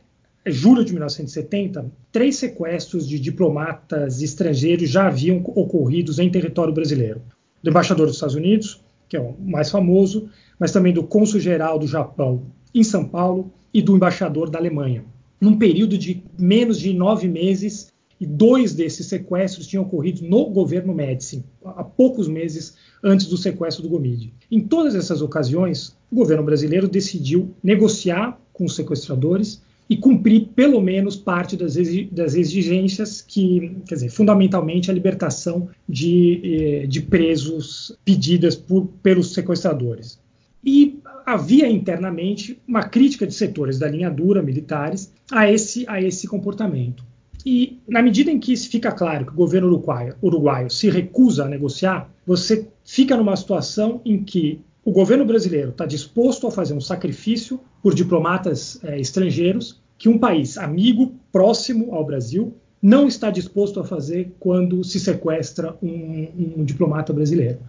julho 0.51 0.84
de 0.84 0.91
1970, 0.91 1.91
três 2.12 2.38
sequestros 2.38 3.08
de 3.08 3.20
diplomatas 3.20 4.22
estrangeiros 4.22 4.89
já 4.89 5.08
haviam 5.08 5.41
ocorrido 5.56 6.12
em 6.22 6.29
território 6.29 6.74
brasileiro. 6.74 7.22
Do 7.62 7.70
embaixador 7.70 8.08
dos 8.08 8.15
Estados 8.15 8.36
Unidos, 8.36 8.82
que 9.08 9.18
é 9.18 9.20
o 9.20 9.36
mais 9.39 9.70
famoso, 9.70 10.29
mas 10.60 10.72
também 10.72 10.94
do 10.94 11.03
cônsul-geral 11.03 11.79
do 11.79 11.88
Japão 11.88 12.44
em 12.74 12.84
São 12.84 13.06
Paulo 13.06 13.51
e 13.74 13.82
do 13.82 13.96
embaixador 13.96 14.50
da 14.50 14.60
Alemanha. 14.60 15.03
Num 15.41 15.58
período 15.58 15.98
de 15.98 16.24
menos 16.38 16.79
de 16.79 16.94
nove 16.94 17.27
meses, 17.27 17.91
e 18.20 18.25
dois 18.25 18.74
desses 18.74 19.08
sequestros 19.08 19.65
tinham 19.65 19.84
ocorrido 19.84 20.27
no 20.27 20.46
governo 20.50 20.94
Médici, 20.94 21.44
há 21.63 21.84
poucos 21.84 22.27
meses 22.27 22.75
antes 23.01 23.27
do 23.27 23.38
sequestro 23.38 23.82
do 23.82 23.89
Gomide. 23.89 24.34
Em 24.51 24.60
todas 24.60 24.94
essas 24.94 25.22
ocasiões, 25.22 25.96
o 26.12 26.15
governo 26.15 26.44
brasileiro 26.44 26.88
decidiu 26.88 27.56
negociar 27.63 28.38
com 28.51 28.65
os 28.65 28.75
sequestradores 28.75 29.62
e 29.89 29.98
cumprir 29.98 30.50
pelo 30.55 30.79
menos 30.79 31.15
parte 31.15 31.58
das, 31.58 31.75
exigências 31.75 33.22
que, 33.22 33.75
quer 33.88 33.96
dizer, 33.96 34.10
fundamentalmente 34.10 34.91
a 34.91 34.93
libertação 34.93 35.67
de, 35.88 36.41
eh, 36.43 36.88
de 36.88 37.01
presos 37.01 37.98
pedidas 38.05 38.55
por, 38.55 38.86
pelos 39.01 39.34
sequestradores. 39.34 40.19
E 40.63 41.00
havia 41.25 41.67
internamente 41.67 42.60
uma 42.67 42.84
crítica 42.84 43.25
de 43.25 43.34
setores 43.34 43.79
da 43.79 43.89
linha 43.89 44.12
dura, 44.12 44.43
militares, 44.43 45.12
a 45.31 45.50
esse, 45.50 45.86
a 45.88 46.00
esse 46.00 46.27
comportamento. 46.27 47.03
E 47.46 47.79
na 47.88 48.01
medida 48.01 48.29
em 48.29 48.39
que 48.39 48.55
fica 48.58 48.91
claro 48.91 49.25
que 49.25 49.31
o 49.31 49.36
governo 49.36 49.69
uruguaio, 49.69 50.15
uruguaio 50.22 50.69
se 50.69 50.89
recusa 50.89 51.46
a 51.46 51.50
negociar, 51.50 52.12
você 52.27 52.67
fica 52.84 53.15
numa 53.15 53.36
situação 53.36 54.01
em 54.05 54.24
que 54.24 54.60
o 54.84 54.91
governo 54.91 55.25
brasileiro 55.25 55.69
está 55.69 55.86
disposto 55.86 56.48
a 56.48 56.51
fazer 56.51 56.74
um 56.74 56.81
sacrifício 56.81 57.60
por 57.81 57.93
diplomatas 57.93 58.79
é, 58.83 59.00
estrangeiros 59.00 59.79
que 59.98 60.07
um 60.07 60.17
país 60.17 60.57
amigo, 60.57 61.13
próximo 61.31 61.93
ao 61.93 62.05
Brasil, 62.05 62.53
não 62.81 63.07
está 63.07 63.29
disposto 63.29 63.79
a 63.79 63.83
fazer 63.83 64.31
quando 64.39 64.83
se 64.83 65.00
sequestra 65.00 65.75
um, 65.83 66.55
um 66.57 66.63
diplomata 66.63 67.12
brasileiro. 67.12 67.59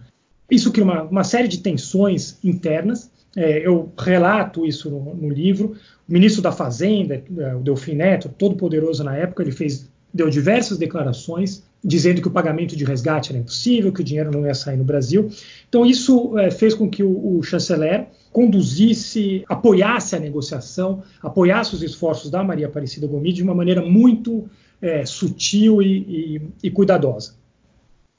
Isso 0.49 0.71
cria 0.71 0.85
uma, 0.85 1.03
uma 1.03 1.23
série 1.23 1.47
de 1.47 1.59
tensões 1.59 2.37
internas. 2.43 3.11
É, 3.35 3.65
eu 3.65 3.91
relato 3.97 4.65
isso 4.65 4.89
no, 4.89 5.13
no, 5.15 5.29
livro. 5.29 5.75
O 6.07 6.13
ministro 6.13 6.41
da 6.41 6.51
Fazenda, 6.51 7.15
é, 7.15 7.55
o 7.55 7.59
Delfim 7.59 7.95
Neto, 7.95 8.29
todo 8.29 8.55
poderoso 8.55 9.03
na 9.03 9.15
época, 9.15 9.43
ele 9.43 9.51
fez 9.51 9.89
deu 10.13 10.29
diversas 10.29 10.77
declarações 10.77 11.63
dizendo 11.83 12.21
que 12.21 12.27
o 12.27 12.31
pagamento 12.31 12.75
de 12.75 12.85
resgate 12.85 13.31
era 13.31 13.39
impossível, 13.39 13.91
que 13.91 14.01
o 14.01 14.03
dinheiro 14.03 14.31
não 14.31 14.45
ia 14.45 14.53
sair 14.53 14.77
no 14.77 14.83
Brasil. 14.83 15.29
Então, 15.67 15.85
isso 15.85 16.37
é, 16.37 16.51
fez 16.51 16.73
com 16.73 16.89
que 16.89 17.03
o, 17.03 17.37
o, 17.37 17.43
chanceler 17.43 18.07
conduzisse, 18.31 19.43
apoiasse 19.47 20.15
a 20.15 20.19
negociação, 20.19 21.03
apoiasse 21.21 21.73
os 21.73 21.81
esforços 21.81 22.29
da 22.29 22.43
Maria 22.43 22.67
Aparecida 22.67 23.07
Gomide 23.07 23.37
de 23.37 23.43
uma 23.43 23.55
maneira 23.55 23.81
muito 23.81 24.47
é, 24.81 25.05
sutil 25.05 25.81
e, 25.81 25.97
e, 25.97 26.41
e 26.63 26.71
cuidadosa. 26.71 27.40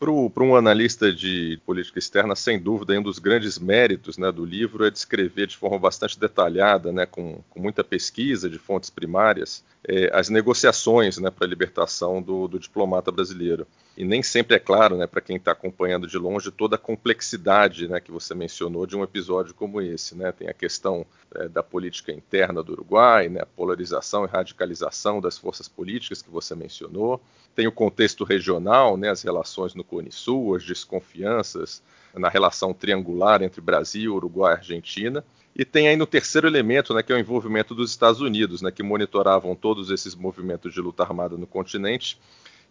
Para 0.03 0.43
um 0.43 0.57
analista 0.57 1.13
de 1.13 1.61
política 1.65 2.01
externa, 2.01 2.35
sem 2.35 2.59
dúvida, 2.59 2.99
um 2.99 3.03
dos 3.05 3.21
grandes 3.21 3.57
méritos 3.57 4.19
né, 4.19 4.33
do 4.33 4.45
livro 4.45 4.85
é 4.85 4.91
descrever 4.91 5.47
de 5.47 5.57
forma 5.57 5.79
bastante 5.79 6.19
detalhada, 6.19 6.91
né, 6.91 7.07
com, 7.07 7.41
com 7.49 7.61
muita 7.61 7.85
pesquisa 7.85 8.51
de 8.51 8.59
fontes 8.59 8.91
primárias, 8.91 9.63
é, 9.87 10.11
as 10.13 10.29
negociações 10.29 11.19
né, 11.19 11.31
para 11.31 11.47
a 11.47 11.49
libertação 11.49 12.21
do, 12.21 12.49
do, 12.49 12.59
diplomata 12.59 13.13
brasileiro. 13.13 13.65
E 13.97 14.05
nem 14.05 14.25
sempre 14.25 14.57
é 14.57 14.59
claro, 14.59 14.97
né, 14.97 15.07
para 15.07 15.21
quem 15.21 15.37
está 15.37 15.53
acompanhando 15.53 16.09
de 16.09 16.19
longe, 16.19 16.51
toda 16.51 16.75
a 16.75 16.81
complexidade 16.81 17.87
né, 17.87 18.01
que 18.01 18.11
você 18.11 18.35
mencionou 18.35 18.87
de 18.87 18.97
um 18.97 19.05
episódio 19.05 19.55
como 19.55 19.81
esse. 19.81 20.17
Né? 20.17 20.33
Tem 20.33 20.49
a 20.49 20.55
questão 20.55 21.07
é, 21.33 21.47
da 21.47 21.63
política 21.63 22.11
interna 22.11 22.61
do 22.61 22.73
Uruguai, 22.73 23.33
a 23.39 23.47
polarização 23.47 24.25
e 24.25 24.29
radicalização 24.29 25.21
das 25.21 25.39
forças 25.39 25.69
políticas 25.69 26.23
que 26.23 26.31
você 26.31 26.57
mencionou 26.57 27.21
tem 27.55 27.67
o 27.67 27.73
contexto 27.73 28.25
regional, 28.25 28.97
né, 28.97 29.11
as 29.11 29.23
relações 29.23 29.75
no 29.75 29.85
Cone 29.85 30.11
Sul, 30.11 30.55
as 30.55 30.65
desconfianças 30.65 31.83
na 32.15 32.29
relação 32.29 32.73
triangular 32.73 33.43
entre 33.43 33.61
Brasil, 33.61 34.15
Uruguai 34.15 34.55
e 34.55 34.57
Argentina. 34.57 35.25
E 35.55 35.65
tem 35.65 35.87
ainda 35.87 36.05
o 36.05 36.07
terceiro 36.07 36.47
elemento, 36.47 36.95
né, 36.95 37.03
que 37.03 37.13
é 37.13 37.17
o 37.17 37.19
envolvimento 37.19 37.75
dos 37.75 37.91
Estados 37.91 38.21
Unidos, 38.21 38.63
né, 38.63 38.71
que 38.71 38.83
monitoravam 38.83 39.55
todos 39.55 39.91
esses 39.91 40.15
movimentos 40.15 40.73
de 40.73 40.81
luta 40.81 41.03
armada 41.03 41.37
no 41.37 41.47
continente 41.47 42.19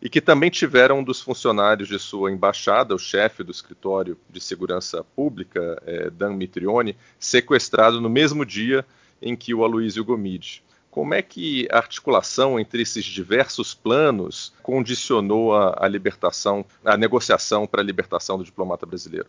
e 0.02 0.10
que 0.10 0.20
também 0.20 0.50
tiveram 0.50 1.00
um 1.00 1.04
dos 1.04 1.22
funcionários 1.22 1.88
de 1.88 2.00
sua 2.00 2.32
embaixada, 2.32 2.96
o 2.96 3.00
chefe 3.00 3.44
do 3.44 3.52
escritório 3.52 4.18
de 4.28 4.42
segurança 4.42 5.04
pública, 5.16 5.80
é, 5.86 6.10
Dan 6.10 6.34
Mitrione, 6.34 6.98
sequestrado 7.20 8.02
no 8.02 8.10
mesmo 8.10 8.44
dia 8.44 8.84
em 9.22 9.36
que 9.36 9.54
o 9.54 9.64
Aloysio 9.64 10.04
Gomide. 10.04 10.64
Como 10.92 11.14
é 11.14 11.22
que 11.22 11.70
a 11.72 11.78
articulação 11.78 12.60
entre 12.60 12.82
esses 12.82 13.06
diversos 13.06 13.74
planos 13.74 14.54
condicionou 14.62 15.56
a, 15.56 15.78
a 15.80 15.88
libertação, 15.88 16.66
a 16.84 16.98
negociação 16.98 17.66
para 17.66 17.82
a 17.82 17.84
libertação 17.84 18.38
do 18.38 18.44
diplomata 18.44 18.86
brasileiro? 18.86 19.28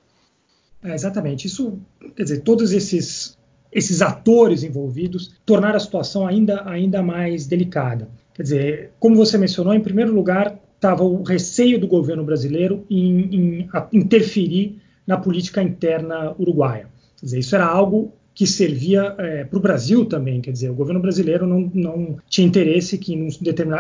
É, 0.83 0.93
exatamente. 0.93 1.47
Isso, 1.47 1.79
quer 2.17 2.25
dizer, 2.25 2.41
todos 2.41 2.73
esses, 2.73 3.39
esses 3.71 4.03
atores 4.03 4.65
envolvidos 4.65 5.37
tornaram 5.47 5.77
a 5.77 5.81
situação 5.81 6.27
ainda, 6.27 6.69
ainda 6.69 7.01
mais 7.01 7.47
delicada. 7.47 8.11
Quer 8.35 8.43
dizer, 8.43 8.91
como 8.99 9.15
você 9.15 9.39
mencionou, 9.39 9.73
em 9.73 9.81
primeiro 9.81 10.13
lugar 10.13 10.59
estava 10.75 11.05
o 11.05 11.23
receio 11.23 11.79
do 11.79 11.87
governo 11.87 12.25
brasileiro 12.25 12.85
em, 12.91 13.37
em 13.37 13.71
interferir 13.93 14.83
na 15.07 15.17
política 15.17 15.63
interna 15.63 16.35
uruguaia. 16.37 16.89
Quer 17.21 17.27
dizer, 17.27 17.39
isso 17.39 17.55
era 17.55 17.67
algo 17.67 18.13
que 18.35 18.47
servia 18.47 19.15
é, 19.19 19.45
para 19.45 19.59
o 19.59 19.63
Brasil 19.63 20.05
também, 20.05 20.41
quer 20.41 20.53
dizer, 20.53 20.71
o 20.71 20.75
governo 20.75 21.01
brasileiro 21.01 21.47
não, 21.47 21.71
não 21.75 22.17
tinha 22.29 22.47
interesse 22.47 22.99
que 22.99 23.15
em 23.15 23.29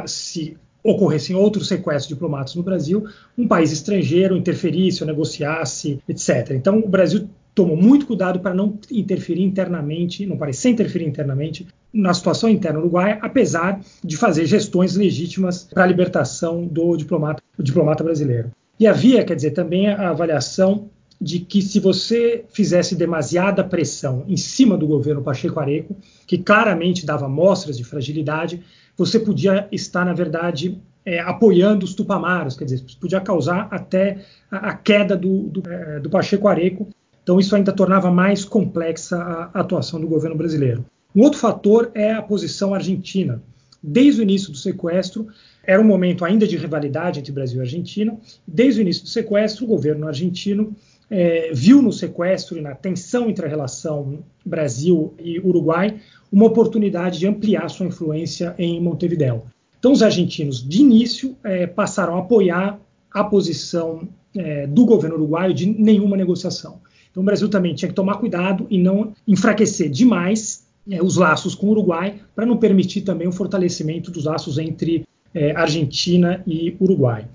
se 0.06 0.56
ocorressem 0.84 1.36
outros 1.36 1.68
sequestros 1.68 2.08
de 2.08 2.14
diplomatas 2.14 2.54
no 2.54 2.62
Brasil, 2.62 3.06
um 3.38 3.46
país 3.46 3.70
estrangeiro 3.70 4.36
interferisse 4.36 5.02
ou 5.02 5.06
negociasse, 5.06 6.00
etc. 6.08 6.50
Então 6.50 6.78
o 6.80 6.88
Brasil 6.88 7.28
tomou 7.54 7.76
muito 7.76 8.06
cuidado 8.06 8.40
para 8.40 8.54
não 8.54 8.78
interferir 8.90 9.42
internamente, 9.42 10.26
não 10.26 10.36
parecer 10.36 10.70
interferir 10.70 11.06
internamente 11.06 11.66
na 11.92 12.12
situação 12.14 12.48
interna 12.48 12.78
uruguaia, 12.78 13.18
apesar 13.20 13.80
de 14.02 14.16
fazer 14.16 14.46
gestões 14.46 14.96
legítimas 14.96 15.64
para 15.64 15.84
a 15.84 15.86
libertação 15.86 16.66
do 16.66 16.96
diplomata, 16.96 17.42
do 17.56 17.62
diplomata 17.62 18.02
brasileiro. 18.02 18.50
E 18.80 18.86
havia, 18.86 19.22
quer 19.22 19.36
dizer, 19.36 19.50
também 19.50 19.88
a 19.88 20.10
avaliação 20.10 20.88
de 21.22 21.38
que 21.38 21.62
se 21.62 21.78
você 21.78 22.44
fizesse 22.48 22.96
demasiada 22.96 23.62
pressão 23.62 24.24
em 24.26 24.36
cima 24.36 24.76
do 24.76 24.88
governo 24.88 25.22
Pacheco 25.22 25.60
Areco, 25.60 25.96
que 26.26 26.36
claramente 26.36 27.06
dava 27.06 27.28
mostras 27.28 27.78
de 27.78 27.84
fragilidade, 27.84 28.60
você 28.96 29.20
podia 29.20 29.68
estar, 29.70 30.04
na 30.04 30.12
verdade, 30.12 30.80
é, 31.06 31.20
apoiando 31.20 31.84
os 31.84 31.94
tupamaros, 31.94 32.56
quer 32.56 32.64
dizer, 32.64 32.82
podia 33.00 33.20
causar 33.20 33.68
até 33.70 34.18
a, 34.50 34.70
a 34.70 34.74
queda 34.74 35.16
do, 35.16 35.44
do, 35.44 35.62
é, 35.70 36.00
do, 36.00 36.10
Pacheco 36.10 36.48
Areco. 36.48 36.88
Então, 37.22 37.38
isso 37.38 37.54
ainda 37.54 37.72
tornava 37.72 38.10
mais 38.10 38.44
complexa 38.44 39.16
a, 39.16 39.50
a 39.54 39.60
atuação 39.60 40.00
do 40.00 40.08
governo 40.08 40.36
brasileiro. 40.36 40.84
Um 41.14 41.22
outro 41.22 41.38
fator 41.38 41.92
é 41.94 42.12
a 42.12 42.22
posição 42.22 42.74
argentina. 42.74 43.40
Desde 43.80 44.20
o 44.20 44.24
início 44.24 44.50
do 44.50 44.58
sequestro, 44.58 45.28
era 45.64 45.80
um 45.80 45.84
momento 45.84 46.24
ainda 46.24 46.46
de 46.46 46.56
rivalidade 46.56 47.20
entre 47.20 47.30
Brasil 47.30 47.58
e 47.58 47.60
Argentina. 47.60 48.18
Desde 48.46 48.80
o 48.80 48.82
início 48.82 49.04
do 49.04 49.08
sequestro, 49.08 49.64
o 49.64 49.68
governo 49.68 50.08
argentino 50.08 50.74
é, 51.12 51.50
viu 51.52 51.82
no 51.82 51.92
sequestro 51.92 52.56
e 52.56 52.62
na 52.62 52.74
tensão 52.74 53.28
entre 53.28 53.44
a 53.44 53.48
relação 53.48 54.20
Brasil 54.46 55.12
e 55.22 55.38
Uruguai 55.38 56.00
uma 56.32 56.46
oportunidade 56.46 57.18
de 57.18 57.26
ampliar 57.26 57.68
sua 57.68 57.84
influência 57.84 58.54
em 58.56 58.80
Montevideo. 58.80 59.42
Então, 59.78 59.92
os 59.92 60.02
argentinos, 60.02 60.66
de 60.66 60.80
início, 60.80 61.36
é, 61.44 61.66
passaram 61.66 62.16
a 62.16 62.20
apoiar 62.20 62.80
a 63.12 63.22
posição 63.22 64.08
é, 64.34 64.66
do 64.66 64.86
governo 64.86 65.16
uruguaio 65.16 65.52
de 65.52 65.66
nenhuma 65.66 66.16
negociação. 66.16 66.80
Então, 67.10 67.22
o 67.22 67.26
Brasil 67.26 67.50
também 67.50 67.74
tinha 67.74 67.90
que 67.90 67.94
tomar 67.94 68.14
cuidado 68.14 68.66
e 68.70 68.78
não 68.78 69.12
enfraquecer 69.28 69.90
demais 69.90 70.66
é, 70.90 71.02
os 71.02 71.16
laços 71.16 71.54
com 71.54 71.66
o 71.66 71.70
Uruguai, 71.72 72.20
para 72.34 72.46
não 72.46 72.56
permitir 72.56 73.02
também 73.02 73.28
o 73.28 73.32
fortalecimento 73.32 74.10
dos 74.10 74.24
laços 74.24 74.56
entre 74.56 75.06
é, 75.34 75.54
Argentina 75.54 76.42
e 76.46 76.74
Uruguai. 76.80 77.28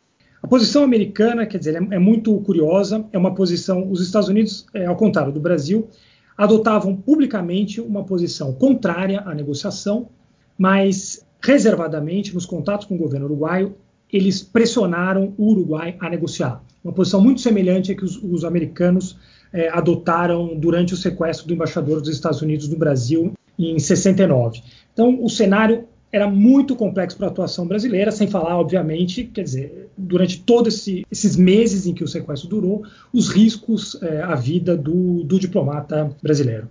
A 0.48 0.50
posição 0.50 0.82
americana, 0.82 1.46
quer 1.46 1.58
dizer, 1.58 1.75
é, 1.75 1.96
é 1.96 2.00
muito 2.00 2.34
curiosa. 2.39 3.04
É 3.12 3.18
uma 3.18 3.36
posição. 3.36 3.92
Os 3.92 4.00
Estados 4.00 4.30
Unidos, 4.30 4.66
é, 4.74 4.86
ao 4.86 4.96
contrário 4.96 5.30
do 5.30 5.42
Brasil, 5.42 5.89
adotavam 6.38 6.96
publicamente 6.96 7.82
uma 7.82 8.06
posição 8.06 8.54
contrária 8.54 9.20
à 9.25 9.36
negociação, 9.36 10.08
mas 10.58 11.22
reservadamente, 11.44 12.34
nos 12.34 12.46
contatos 12.46 12.88
com 12.88 12.96
o 12.96 12.98
governo 12.98 13.25
uruguaio, 13.25 13.75
eles 14.10 14.42
pressionaram 14.42 15.34
o 15.38 15.51
Uruguai 15.51 15.98
a 16.00 16.10
negociar. 16.10 16.63
Uma 16.82 16.94
posição 16.94 17.20
muito 17.20 17.42
semelhante 17.42 17.92
à 17.92 17.96
que 17.96 18.06
os, 18.06 18.16
os 18.24 18.46
americanos 18.46 19.18
é, 19.51 19.68
adotaram 19.68 20.58
durante 20.58 20.94
o 20.94 20.98
sequestro 20.98 21.46
do 21.46 21.54
embaixador 21.56 22.00
dos 22.00 22.10
Estados 22.10 22.42
Unidos 22.42 22.70
no 22.70 22.77
Brasil 22.77 23.34
em 23.60 23.77
69. 23.77 24.62
Então, 24.94 25.22
o 25.22 25.30
cenário 25.30 25.89
era 26.11 26.27
muito 26.29 26.75
complexo 26.75 27.17
para 27.17 27.27
a 27.27 27.29
atuação 27.29 27.67
brasileira, 27.67 28.11
sem 28.11 28.27
falar, 28.27 28.57
obviamente, 28.57 29.25
quer 29.25 29.43
dizer, 29.43 29.89
durante 29.97 30.41
todos 30.41 30.75
esse, 30.75 31.05
esses 31.11 31.35
meses 31.35 31.85
em 31.85 31.93
que 31.93 32.03
o 32.03 32.07
sequestro 32.07 32.49
durou, 32.49 32.85
os 33.11 33.29
riscos 33.29 34.01
é, 34.01 34.21
à 34.21 34.35
vida 34.35 34.77
do, 34.77 35.23
do 35.23 35.39
diplomata 35.39 36.15
brasileiro. 36.21 36.69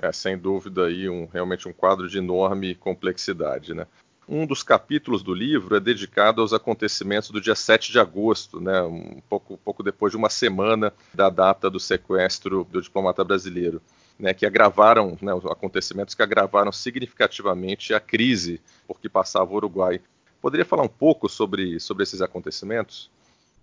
É, 0.00 0.12
sem 0.12 0.36
dúvida 0.36 0.86
aí 0.86 1.08
um, 1.08 1.26
realmente 1.32 1.68
um 1.68 1.72
quadro 1.72 2.08
de 2.08 2.18
enorme 2.18 2.74
complexidade, 2.74 3.74
né? 3.74 3.86
Um 4.28 4.46
dos 4.46 4.62
capítulos 4.62 5.22
do 5.22 5.32
livro 5.32 5.74
é 5.74 5.80
dedicado 5.80 6.42
aos 6.42 6.52
acontecimentos 6.52 7.30
do 7.30 7.40
dia 7.40 7.54
7 7.54 7.90
de 7.90 7.98
agosto, 7.98 8.60
né, 8.60 8.82
um 8.82 9.22
pouco, 9.26 9.56
pouco 9.64 9.82
depois 9.82 10.10
de 10.10 10.18
uma 10.18 10.28
semana 10.28 10.92
da 11.14 11.30
data 11.30 11.70
do 11.70 11.80
sequestro 11.80 12.66
do 12.70 12.82
diplomata 12.82 13.24
brasileiro 13.24 13.80
né, 14.18 14.34
que 14.34 14.44
agravaram, 14.44 15.16
né, 15.22 15.32
os 15.32 15.44
acontecimentos 15.46 16.14
que 16.14 16.22
agravaram 16.22 16.72
significativamente 16.72 17.94
a 17.94 18.00
crise 18.00 18.60
por 18.86 19.00
que 19.00 19.08
passava 19.08 19.52
o 19.52 19.56
Uruguai. 19.56 20.00
Poderia 20.40 20.64
falar 20.64 20.82
um 20.82 20.88
pouco 20.88 21.28
sobre, 21.28 21.78
sobre 21.78 22.02
esses 22.02 22.20
acontecimentos? 22.20 23.10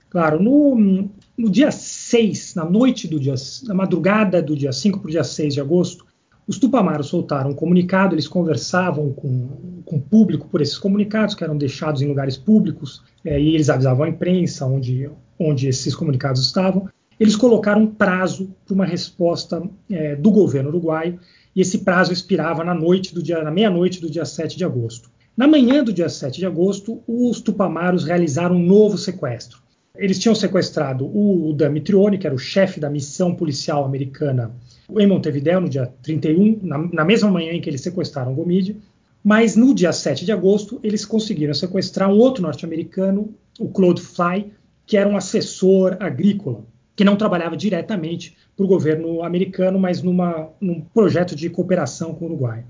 Claro, 0.09 0.41
no, 0.41 1.09
no 1.37 1.49
dia 1.49 1.71
6, 1.71 2.55
na 2.55 2.63
noite 2.63 3.07
do 3.07 3.19
dia, 3.19 3.35
na 3.63 3.73
madrugada 3.73 4.41
do 4.41 4.55
dia 4.55 4.71
5 4.71 4.99
para 4.99 5.07
o 5.07 5.11
dia 5.11 5.23
6 5.23 5.55
de 5.55 5.61
agosto, 5.61 6.05
os 6.47 6.59
Tupamaros 6.59 7.07
soltaram 7.07 7.49
um 7.49 7.55
comunicado, 7.55 8.13
eles 8.13 8.27
conversavam 8.27 9.11
com, 9.11 9.81
com 9.83 9.95
o 9.97 10.01
público 10.01 10.47
por 10.47 10.61
esses 10.61 10.77
comunicados, 10.77 11.33
que 11.33 11.43
eram 11.43 11.57
deixados 11.57 12.01
em 12.01 12.07
lugares 12.07 12.37
públicos, 12.37 13.03
é, 13.25 13.39
e 13.39 13.55
eles 13.55 13.69
avisavam 13.69 14.05
a 14.05 14.09
imprensa 14.09 14.65
onde, 14.65 15.09
onde 15.39 15.67
esses 15.67 15.95
comunicados 15.95 16.45
estavam 16.45 16.87
eles 17.19 17.35
colocaram 17.35 17.83
um 17.83 17.87
prazo 17.87 18.53
para 18.65 18.73
uma 18.73 18.85
resposta 18.85 19.61
é, 19.89 20.15
do 20.15 20.31
governo 20.31 20.69
uruguaio, 20.69 21.19
e 21.55 21.61
esse 21.61 21.79
prazo 21.79 22.11
expirava 22.11 22.63
na 22.63 22.73
noite 22.73 23.13
do 23.13 23.23
dia, 23.23 23.41
na 23.41 23.51
meia-noite 23.51 24.01
do 24.01 24.09
dia 24.09 24.25
7 24.25 24.57
de 24.57 24.65
agosto. 24.65 25.09
Na 25.37 25.47
manhã 25.47 25.83
do 25.83 25.93
dia 25.93 26.09
7 26.09 26.39
de 26.39 26.45
agosto, 26.45 27.01
os 27.07 27.39
tupamaros 27.41 28.03
realizaram 28.03 28.55
um 28.55 28.65
novo 28.65 28.97
sequestro. 28.97 29.59
Eles 29.97 30.19
tinham 30.19 30.35
sequestrado 30.35 31.05
o, 31.05 31.49
o 31.49 31.53
Damitrione, 31.53 32.17
que 32.17 32.27
era 32.27 32.35
o 32.35 32.39
chefe 32.39 32.79
da 32.79 32.89
missão 32.89 33.33
policial 33.33 33.85
americana 33.85 34.51
em 34.89 35.07
Montevideo, 35.07 35.61
no 35.61 35.69
dia 35.69 35.91
31, 36.03 36.59
na, 36.61 36.77
na 36.77 37.05
mesma 37.05 37.31
manhã 37.31 37.53
em 37.53 37.61
que 37.61 37.69
eles 37.69 37.81
sequestraram 37.81 38.33
Gomide. 38.33 38.77
Mas 39.23 39.55
no 39.55 39.73
dia 39.73 39.93
7 39.93 40.25
de 40.25 40.31
agosto, 40.33 40.79
eles 40.83 41.05
conseguiram 41.05 41.53
sequestrar 41.53 42.09
um 42.09 42.17
outro 42.17 42.43
norte-americano, 42.43 43.33
o 43.57 43.69
Claude 43.69 44.01
Fly, 44.01 44.51
que 44.85 44.97
era 44.97 45.09
um 45.09 45.17
assessor 45.17 45.97
agrícola 45.99 46.63
que 46.95 47.03
não 47.03 47.15
trabalhava 47.15 47.57
diretamente 47.57 48.35
para 48.55 48.65
o 48.65 48.69
governo 48.69 49.23
americano, 49.23 49.77
mas 49.77 50.01
numa, 50.01 50.49
num 50.61 50.81
projeto 50.81 51.35
de 51.35 51.49
cooperação 51.49 52.13
com 52.13 52.25
o 52.25 52.27
Uruguai, 52.29 52.63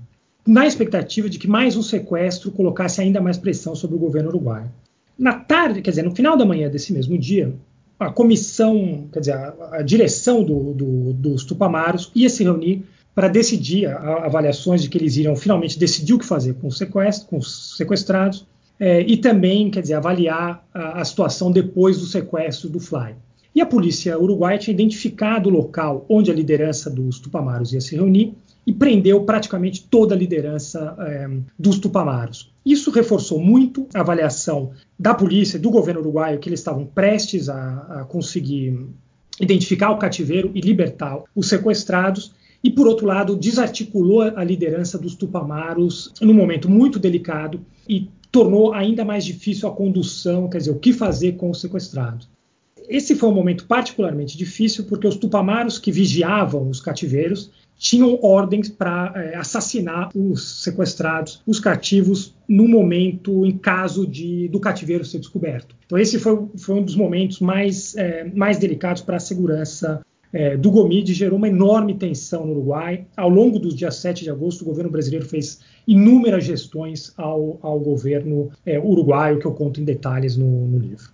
na 0.46 0.66
expectativa 0.66 1.28
de 1.28 1.38
que 1.38 1.48
mais 1.48 1.76
um 1.76 1.82
sequestro 1.82 2.52
colocasse 2.52 3.00
ainda 3.00 3.20
mais 3.20 3.36
pressão 3.36 3.74
sobre 3.74 3.96
o 3.96 3.98
governo 3.98 4.28
uruguaio. 4.28 4.70
Na 5.18 5.34
tarde, 5.34 5.82
quer 5.82 5.90
dizer, 5.90 6.02
no 6.02 6.14
final 6.14 6.36
da 6.36 6.44
manhã 6.44 6.70
desse 6.70 6.92
mesmo 6.92 7.18
dia, 7.18 7.52
a 7.98 8.10
comissão, 8.10 9.08
quer 9.12 9.20
dizer, 9.20 9.32
a, 9.32 9.54
a 9.72 9.82
direção 9.82 10.44
do, 10.44 10.72
do, 10.72 11.12
dos 11.14 11.44
Tupamaros 11.44 12.12
ia 12.14 12.28
se 12.28 12.44
reunir 12.44 12.84
para 13.14 13.28
decidir 13.28 13.86
a, 13.86 13.96
a, 13.96 14.26
avaliações 14.26 14.82
de 14.82 14.88
que 14.88 14.98
eles 14.98 15.16
iriam 15.16 15.34
finalmente 15.34 15.78
decidir 15.78 16.12
o 16.12 16.18
que 16.18 16.26
fazer 16.26 16.54
com, 16.54 16.70
sequestro, 16.70 17.26
com 17.28 17.38
os 17.38 17.76
sequestrados 17.76 18.46
é, 18.78 19.00
e 19.00 19.16
também, 19.16 19.70
quer 19.70 19.80
dizer, 19.80 19.94
avaliar 19.94 20.64
a, 20.72 21.00
a 21.00 21.04
situação 21.04 21.50
depois 21.50 21.98
do 21.98 22.04
sequestro 22.04 22.68
do 22.68 22.78
Fly. 22.78 23.14
E 23.56 23.60
a 23.62 23.64
polícia 23.64 24.18
uruguaia 24.18 24.58
tinha 24.58 24.74
identificado 24.74 25.48
o 25.48 25.52
local 25.52 26.04
onde 26.10 26.30
a 26.30 26.34
liderança 26.34 26.90
dos 26.90 27.18
Tupamaros 27.18 27.72
ia 27.72 27.80
se 27.80 27.96
reunir 27.96 28.34
e 28.66 28.72
prendeu 28.72 29.24
praticamente 29.24 29.86
toda 29.88 30.14
a 30.14 30.18
liderança 30.18 30.94
é, 30.98 31.26
dos 31.58 31.78
Tupamaros. 31.78 32.52
Isso 32.66 32.90
reforçou 32.90 33.40
muito 33.40 33.86
a 33.94 34.00
avaliação 34.00 34.72
da 34.98 35.14
polícia, 35.14 35.58
do 35.58 35.70
governo 35.70 36.02
uruguaio, 36.02 36.38
que 36.38 36.50
eles 36.50 36.60
estavam 36.60 36.84
prestes 36.84 37.48
a, 37.48 38.00
a 38.00 38.04
conseguir 38.04 38.78
identificar 39.40 39.90
o 39.90 39.96
cativeiro 39.96 40.50
e 40.54 40.60
libertar 40.60 41.22
os 41.34 41.48
sequestrados, 41.48 42.34
e, 42.62 42.70
por 42.70 42.86
outro 42.86 43.06
lado, 43.06 43.34
desarticulou 43.36 44.20
a 44.20 44.44
liderança 44.44 44.98
dos 44.98 45.14
Tupamaros 45.14 46.12
num 46.20 46.34
momento 46.34 46.68
muito 46.68 46.98
delicado 46.98 47.64
e 47.88 48.10
tornou 48.30 48.74
ainda 48.74 49.02
mais 49.02 49.24
difícil 49.24 49.66
a 49.66 49.72
condução, 49.72 50.46
quer 50.46 50.58
dizer, 50.58 50.72
o 50.72 50.78
que 50.78 50.92
fazer 50.92 51.36
com 51.36 51.48
os 51.48 51.58
sequestrados 51.58 52.35
esse 52.88 53.14
foi 53.14 53.28
um 53.28 53.34
momento 53.34 53.66
particularmente 53.66 54.36
difícil 54.36 54.84
porque 54.84 55.06
os 55.06 55.16
tupamaros 55.16 55.78
que 55.78 55.92
vigiavam 55.92 56.68
os 56.68 56.80
cativeiros 56.80 57.50
tinham 57.78 58.18
ordens 58.22 58.68
para 58.68 59.12
é, 59.14 59.36
assassinar 59.36 60.08
os 60.14 60.62
sequestrados, 60.62 61.42
os 61.46 61.60
cativos, 61.60 62.34
no 62.48 62.66
momento, 62.66 63.44
em 63.44 63.56
caso 63.56 64.06
de 64.06 64.48
do 64.48 64.58
cativeiro 64.58 65.04
ser 65.04 65.18
descoberto. 65.18 65.76
Então 65.84 65.98
esse 65.98 66.18
foi, 66.18 66.46
foi 66.56 66.76
um 66.76 66.82
dos 66.82 66.96
momentos 66.96 67.40
mais, 67.40 67.94
é, 67.96 68.24
mais 68.34 68.58
delicados 68.58 69.02
para 69.02 69.16
a 69.16 69.20
segurança 69.20 70.00
é, 70.32 70.56
do 70.56 70.70
Gomide, 70.70 71.14
gerou 71.14 71.38
uma 71.38 71.48
enorme 71.48 71.94
tensão 71.94 72.46
no 72.46 72.52
Uruguai. 72.52 73.06
Ao 73.16 73.28
longo 73.28 73.58
dos 73.58 73.74
dias 73.74 73.96
7 73.96 74.24
de 74.24 74.30
agosto, 74.30 74.62
o 74.62 74.64
governo 74.64 74.90
brasileiro 74.90 75.26
fez 75.26 75.60
inúmeras 75.86 76.44
gestões 76.44 77.12
ao, 77.16 77.58
ao 77.62 77.78
governo 77.78 78.50
é, 78.64 78.78
uruguaio, 78.78 79.38
que 79.38 79.46
eu 79.46 79.52
conto 79.52 79.80
em 79.80 79.84
detalhes 79.84 80.36
no, 80.36 80.66
no 80.66 80.78
livro. 80.78 81.10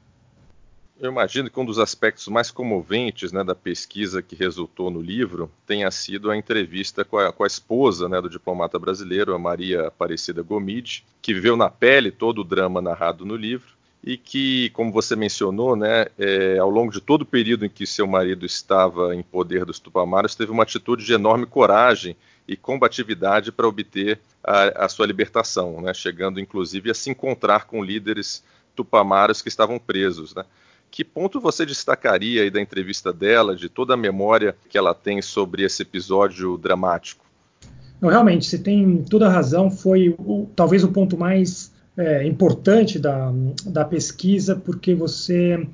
Eu 1.03 1.11
imagino 1.11 1.51
que 1.51 1.59
um 1.59 1.65
dos 1.65 1.81
aspectos 1.81 2.29
mais 2.29 2.53
comoventes 2.53 3.33
né, 3.33 3.43
da 3.43 3.57
pesquisa 3.57 4.23
que 4.23 4.37
resultou 4.37 4.89
no 4.89 5.01
livro 5.01 5.51
tenha 5.67 5.91
sido 5.91 6.31
a 6.31 6.37
entrevista 6.37 7.05
com 7.05 7.19
a, 7.19 7.33
com 7.33 7.43
a 7.43 7.47
esposa 7.49 8.09
né, 8.09 8.21
do 8.21 8.31
diplomata 8.31 8.79
brasileiro, 8.79 9.35
a 9.35 9.39
Maria 9.39 9.89
Aparecida 9.89 10.43
Gomide, 10.43 11.05
que 11.21 11.35
viveu 11.35 11.57
na 11.57 11.69
pele 11.69 12.13
todo 12.13 12.43
o 12.43 12.45
drama 12.45 12.81
narrado 12.81 13.25
no 13.25 13.35
livro 13.35 13.75
e 14.01 14.17
que, 14.17 14.71
como 14.71 14.93
você 14.93 15.17
mencionou, 15.17 15.75
né, 15.75 16.07
é, 16.17 16.59
ao 16.59 16.71
longo 16.71 16.93
de 16.93 17.01
todo 17.01 17.23
o 17.23 17.27
período 17.27 17.67
em 17.67 17.69
que 17.69 17.85
seu 17.85 18.07
marido 18.07 18.47
estava 18.47 19.13
em 19.13 19.25
poder 19.25 19.65
dos 19.65 19.81
Tupamaros, 19.81 20.37
teve 20.37 20.53
uma 20.53 20.63
atitude 20.63 21.05
de 21.05 21.15
enorme 21.15 21.47
coragem 21.47 22.17
e 22.47 22.57
combatividade 22.57 23.51
para 23.51 23.67
obter 23.67 24.21
a, 24.41 24.85
a 24.85 24.89
sua 24.89 25.09
libertação, 25.09 25.81
né, 25.81 25.93
chegando 25.93 26.39
inclusive 26.39 26.93
a 26.93 26.95
se 26.95 27.11
encontrar 27.11 27.65
com 27.65 27.83
líderes 27.83 28.45
tupamaros 28.77 29.43
que 29.43 29.49
estavam 29.49 29.81
presos. 29.81 30.33
Né. 30.33 30.45
Que 30.93 31.03
ponto 31.03 31.41
você 31.41 31.65
destacaria 31.65 32.43
aí 32.43 32.51
da 32.51 32.61
entrevista 32.61 33.15
dela, 33.15 33.57
de 33.57 33.67
toda 33.67 33.95
a 33.95 33.97
memória 33.97 34.55
que 34.69 34.77
ela 34.77 34.93
tem 34.93 35.23
sobre 35.23 35.63
esse 35.63 35.81
episódio 35.81 36.59
dramático? 36.59 37.25
Não, 37.99 38.11
realmente, 38.11 38.45
você 38.45 38.59
tem 38.59 39.03
toda 39.09 39.27
a 39.27 39.31
razão. 39.31 39.71
Foi 39.71 40.15
o, 40.19 40.51
talvez 40.55 40.85
o 40.85 40.93
ponto 40.93 41.17
mais 41.17 41.73
é, 41.97 42.27
importante 42.27 42.99
da, 42.99 43.33
da 43.65 43.87
pesquisa, 43.87 44.55
porque 44.55 44.95
você 44.95 45.67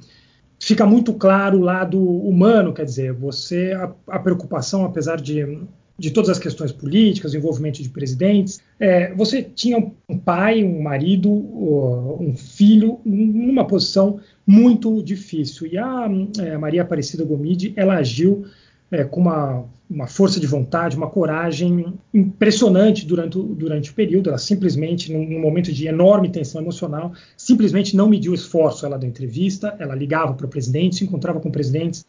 fica 0.61 0.87
muito 0.87 1.13
claro 1.13 1.59
o 1.59 1.63
lado 1.63 2.01
humano, 2.01 2.73
quer 2.73 2.85
dizer, 2.85 3.13
você 3.13 3.73
a, 3.73 3.93
a 4.15 4.21
preocupação, 4.21 4.85
apesar 4.85 5.21
de 5.21 5.67
de 5.99 6.11
todas 6.13 6.31
as 6.31 6.39
questões 6.39 6.71
políticas, 6.71 7.35
envolvimento 7.35 7.83
de 7.83 7.89
presidentes. 7.89 8.61
É, 8.79 9.13
você 9.15 9.43
tinha 9.43 9.79
um 10.09 10.17
pai, 10.17 10.63
um 10.63 10.81
marido, 10.81 11.29
um 11.31 12.35
filho 12.37 13.01
numa 13.05 13.67
posição 13.67 14.21
muito 14.47 15.03
difícil. 15.03 15.67
E 15.67 15.77
a, 15.77 16.09
é, 16.39 16.57
Maria 16.57 16.83
Aparecida 16.83 17.25
Gomide, 17.25 17.73
ela 17.75 17.97
agiu 17.97 18.47
é, 18.93 19.03
com 19.03 19.21
uma, 19.21 19.65
uma, 19.91 20.07
força 20.07 20.39
de 20.39 20.47
vontade, 20.47 20.97
uma 20.97 21.11
coragem 21.11 21.93
impressionante 22.15 23.05
durante, 23.05 23.37
durante 23.43 23.91
o 23.91 23.95
período. 23.95 24.29
Ela 24.29 24.39
simplesmente, 24.39 25.13
num, 25.13 25.29
num 25.29 25.41
momento 25.41 25.73
de 25.73 25.89
enorme 25.89 26.31
tensão 26.31 26.63
emocional, 26.63 27.13
simplesmente 27.37 27.97
não 27.97 28.09
mediu 28.09 28.33
esforço. 28.33 28.87
Ela 28.87 28.97
da 28.97 29.07
entrevista, 29.07 29.75
ela 29.81 29.97
ligava 29.97 30.33
para 30.35 30.47
o 30.47 30.49
presidente, 30.49 30.95
se 30.95 31.05
encontrava 31.05 31.41
com 31.41 31.49
o 31.49 31.53
presidente 31.53 32.05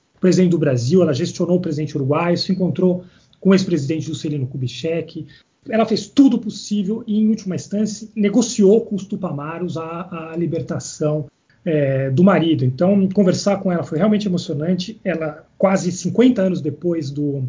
do 0.49 0.57
Brasil, 0.57 1.01
ela 1.01 1.13
gestionou 1.13 1.57
o 1.57 1.61
presidente 1.61 1.95
uruguaio, 1.95 2.37
se 2.37 2.51
encontrou 2.51 3.03
com 3.39 3.49
o 3.49 3.53
ex-presidente 3.53 4.07
Juscelino 4.07 4.47
Kubitschek. 4.47 5.25
Ela 5.69 5.85
fez 5.85 6.07
tudo 6.07 6.39
possível 6.39 7.03
e, 7.05 7.19
em 7.19 7.27
última 7.29 7.55
instância, 7.55 8.07
negociou 8.15 8.81
com 8.81 8.95
os 8.95 9.05
Tupamaros 9.05 9.77
a, 9.77 10.31
a 10.31 10.37
libertação 10.37 11.27
é, 11.65 12.09
do 12.09 12.23
marido. 12.23 12.63
Então, 12.63 13.07
conversar 13.09 13.57
com 13.57 13.71
ela 13.71 13.83
foi 13.83 13.97
realmente 13.97 14.27
emocionante. 14.27 14.99
Ela, 15.03 15.45
quase 15.57 15.91
50 15.91 16.41
anos 16.41 16.61
depois 16.61 17.11
do, 17.11 17.43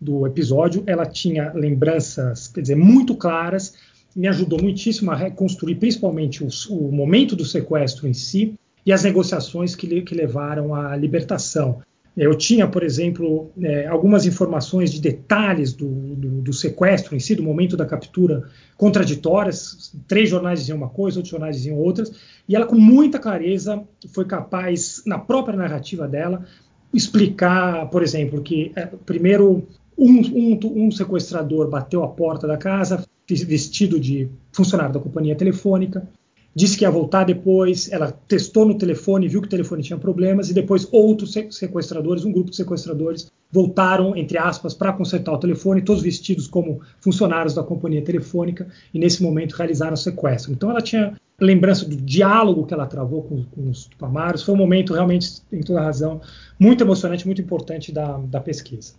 do 0.00 0.26
episódio, 0.26 0.82
ela 0.86 1.04
tinha 1.04 1.52
lembranças, 1.52 2.48
quer 2.48 2.62
dizer, 2.62 2.76
muito 2.76 3.14
claras. 3.14 3.74
Me 4.14 4.26
ajudou 4.26 4.60
muitíssimo 4.60 5.10
a 5.10 5.16
reconstruir, 5.16 5.76
principalmente 5.76 6.42
os, 6.42 6.66
o 6.66 6.90
momento 6.90 7.36
do 7.36 7.44
sequestro 7.44 8.08
em 8.08 8.14
si 8.14 8.54
e 8.84 8.92
as 8.92 9.04
negociações 9.04 9.74
que, 9.76 10.02
que 10.02 10.14
levaram 10.14 10.74
à 10.74 10.96
libertação. 10.96 11.80
Eu 12.20 12.34
tinha, 12.34 12.68
por 12.68 12.82
exemplo, 12.82 13.50
é, 13.62 13.86
algumas 13.86 14.26
informações 14.26 14.92
de 14.92 15.00
detalhes 15.00 15.72
do, 15.72 15.88
do, 15.88 16.28
do, 16.42 16.52
sequestro 16.52 17.16
em 17.16 17.18
si, 17.18 17.34
do 17.34 17.42
momento 17.42 17.78
da 17.78 17.86
captura, 17.86 18.46
contraditórias. 18.76 19.90
Três 20.06 20.28
jornais 20.28 20.60
diziam 20.60 20.76
uma 20.76 20.90
coisa, 20.90 21.18
outros 21.18 21.30
jornais 21.30 21.56
diziam 21.56 21.78
outras. 21.78 22.12
E 22.46 22.54
ela, 22.54 22.66
com 22.66 22.76
muita 22.76 23.18
clareza, 23.18 23.82
foi 24.12 24.26
capaz, 24.26 25.02
na 25.06 25.18
própria 25.18 25.56
narrativa 25.56 26.06
dela, 26.06 26.44
explicar, 26.92 27.88
por 27.88 28.02
exemplo, 28.02 28.42
que 28.42 28.70
é, 28.76 28.84
primeiro 28.84 29.66
um, 29.96 30.20
um, 30.20 30.84
um 30.84 30.90
sequestrador 30.90 31.70
bateu 31.70 32.04
a 32.04 32.08
porta 32.08 32.46
da 32.46 32.58
casa, 32.58 33.02
vestido 33.26 33.98
de 33.98 34.28
funcionário 34.52 34.92
da 34.92 35.00
companhia 35.00 35.34
telefônica, 35.34 36.06
disse 36.54 36.76
que 36.76 36.84
ia 36.84 36.90
voltar 36.90 37.24
depois, 37.24 37.90
ela 37.90 38.10
testou 38.10 38.66
no 38.66 38.76
telefone, 38.76 39.28
viu 39.28 39.40
que 39.40 39.46
o 39.46 39.50
telefone 39.50 39.82
tinha 39.82 39.98
problemas, 39.98 40.50
e 40.50 40.54
depois 40.54 40.88
outros 40.90 41.32
sequestradores, 41.50 42.24
um 42.24 42.32
grupo 42.32 42.50
de 42.50 42.56
sequestradores, 42.56 43.30
voltaram, 43.52 44.16
entre 44.16 44.38
aspas, 44.38 44.74
para 44.74 44.92
consertar 44.92 45.32
o 45.32 45.38
telefone, 45.38 45.82
todos 45.82 46.02
vestidos 46.02 46.46
como 46.46 46.80
funcionários 47.00 47.54
da 47.54 47.62
companhia 47.62 48.02
telefônica, 48.02 48.68
e 48.92 48.98
nesse 48.98 49.22
momento 49.22 49.54
realizaram 49.54 49.94
o 49.94 49.96
sequestro. 49.96 50.52
Então 50.52 50.70
ela 50.70 50.80
tinha 50.80 51.16
lembrança 51.40 51.84
do 51.84 51.96
diálogo 51.96 52.66
que 52.66 52.74
ela 52.74 52.86
travou 52.86 53.22
com, 53.22 53.44
com 53.44 53.70
os 53.70 53.86
Tupamaros, 53.86 54.42
foi 54.42 54.54
um 54.54 54.58
momento 54.58 54.92
realmente, 54.92 55.40
em 55.50 55.60
toda 55.60 55.80
razão, 55.80 56.20
muito 56.58 56.84
emocionante, 56.84 57.26
muito 57.26 57.40
importante 57.40 57.90
da, 57.90 58.18
da 58.18 58.40
pesquisa. 58.40 58.94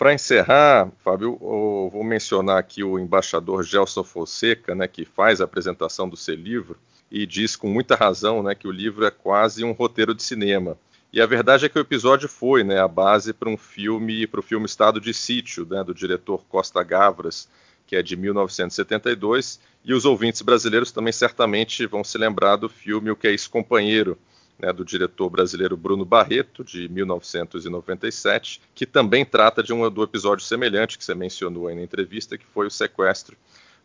Para 0.00 0.14
encerrar, 0.14 0.90
Fábio, 1.04 1.36
vou 1.38 2.02
mencionar 2.02 2.56
aqui 2.56 2.82
o 2.82 2.98
embaixador 2.98 3.62
Gelson 3.62 4.02
Fonseca, 4.02 4.74
né, 4.74 4.88
que 4.88 5.04
faz 5.04 5.42
a 5.42 5.44
apresentação 5.44 6.08
do 6.08 6.16
seu 6.16 6.34
livro 6.34 6.78
e 7.10 7.26
diz 7.26 7.54
com 7.54 7.68
muita 7.68 7.96
razão 7.96 8.42
né, 8.42 8.54
que 8.54 8.66
o 8.66 8.70
livro 8.70 9.04
é 9.04 9.10
quase 9.10 9.62
um 9.62 9.72
roteiro 9.72 10.14
de 10.14 10.22
cinema. 10.22 10.78
E 11.12 11.20
a 11.20 11.26
verdade 11.26 11.66
é 11.66 11.68
que 11.68 11.78
o 11.78 11.82
episódio 11.82 12.30
foi 12.30 12.64
né, 12.64 12.80
a 12.80 12.88
base 12.88 13.34
para 13.34 13.50
um 13.50 13.58
filme, 13.58 14.26
para 14.26 14.40
o 14.40 14.42
filme 14.42 14.64
Estado 14.64 14.98
de 15.02 15.12
Sítio, 15.12 15.66
né, 15.68 15.84
do 15.84 15.92
diretor 15.92 16.46
Costa 16.48 16.82
Gavras, 16.82 17.46
que 17.86 17.94
é 17.94 18.02
de 18.02 18.16
1972, 18.16 19.60
e 19.84 19.92
os 19.92 20.06
ouvintes 20.06 20.40
brasileiros 20.40 20.90
também 20.90 21.12
certamente 21.12 21.84
vão 21.84 22.02
se 22.02 22.16
lembrar 22.16 22.56
do 22.56 22.70
filme 22.70 23.10
O 23.10 23.16
Que 23.16 23.28
é 23.28 23.32
Isso 23.32 23.50
Companheiro, 23.50 24.16
né, 24.60 24.72
do 24.72 24.84
diretor 24.84 25.30
brasileiro 25.30 25.76
Bruno 25.76 26.04
Barreto, 26.04 26.62
de 26.62 26.88
1997, 26.88 28.60
que 28.74 28.86
também 28.86 29.24
trata 29.24 29.62
de 29.62 29.72
um 29.72 29.88
do 29.90 30.02
episódio 30.02 30.44
semelhante 30.44 30.98
que 30.98 31.04
você 31.04 31.14
mencionou 31.14 31.68
aí 31.68 31.74
na 31.74 31.82
entrevista, 31.82 32.36
que 32.36 32.46
foi 32.46 32.66
o 32.66 32.70
sequestro 32.70 33.36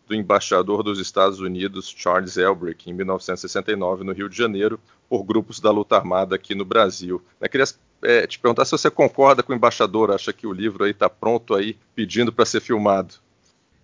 do 0.08 0.14
embaixador 0.14 0.84
dos 0.84 1.00
Estados 1.00 1.40
Unidos 1.40 1.94
Charles 1.96 2.38
Elbrick 2.38 2.90
em 2.90 2.94
1969 2.94 4.04
no 4.04 4.12
Rio 4.12 4.30
de 4.30 4.38
Janeiro 4.38 4.80
por 5.10 5.24
grupos 5.24 5.60
da 5.60 5.72
luta 5.72 5.96
armada 5.96 6.36
aqui 6.36 6.54
no 6.54 6.64
Brasil. 6.64 7.22
Eu 7.42 7.50
queria 7.50 7.66
é, 8.04 8.28
te 8.28 8.38
perguntar 8.38 8.66
se 8.66 8.72
você 8.72 8.90
concorda 8.90 9.42
com 9.42 9.52
o 9.52 9.56
embaixador, 9.56 10.12
acha 10.12 10.32
que 10.32 10.46
o 10.46 10.54
livro 10.54 10.84
aí 10.84 10.92
está 10.92 11.10
pronto 11.10 11.56
aí 11.56 11.76
pedindo 11.96 12.32
para 12.32 12.46
ser 12.46 12.60
filmado? 12.60 13.16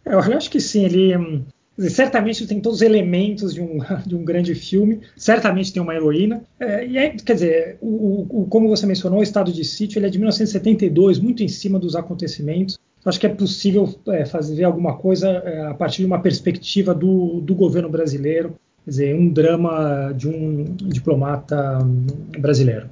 Eu 0.06 0.20
acho 0.20 0.50
que 0.50 0.60
sim, 0.60 0.86
ele 0.86 1.44
certamente 1.78 2.46
tem 2.46 2.60
todos 2.60 2.80
os 2.80 2.82
elementos 2.82 3.54
de 3.54 3.62
um, 3.62 3.80
de 4.06 4.16
um 4.16 4.24
grande 4.24 4.54
filme, 4.56 5.02
certamente 5.16 5.74
tem 5.74 5.82
uma 5.82 5.96
heroína. 5.96 6.44
É, 6.60 6.86
e 6.86 6.98
é, 6.98 7.10
quer 7.10 7.34
dizer, 7.34 7.78
o, 7.82 8.42
o, 8.42 8.48
como 8.48 8.68
você 8.70 8.86
mencionou, 8.86 9.20
o 9.20 9.24
Estado 9.24 9.52
de 9.52 9.64
Sítio 9.64 10.00
ele 10.00 10.08
é 10.08 10.10
de 10.10 10.18
1972, 10.18 11.20
muito 11.20 11.44
em 11.44 11.48
cima 11.48 11.80
dos 11.80 11.96
acontecimentos. 11.96 12.78
Acho 13.04 13.20
que 13.20 13.26
é 13.26 13.30
possível 13.30 13.94
é, 14.08 14.26
fazer 14.26 14.64
alguma 14.64 14.96
coisa 14.96 15.28
é, 15.30 15.66
a 15.66 15.74
partir 15.74 16.00
de 16.00 16.06
uma 16.06 16.22
perspectiva 16.22 16.94
do, 16.94 17.42
do 17.42 17.56
governo 17.56 17.90
brasileiro, 17.90 18.56
quer 18.86 18.92
dizer, 18.92 19.16
um 19.16 19.28
drama 19.28 20.14
de 20.16 20.28
um 20.28 20.76
diplomata 20.76 21.80
hum, 21.84 22.06
brasileiro. 22.38 22.90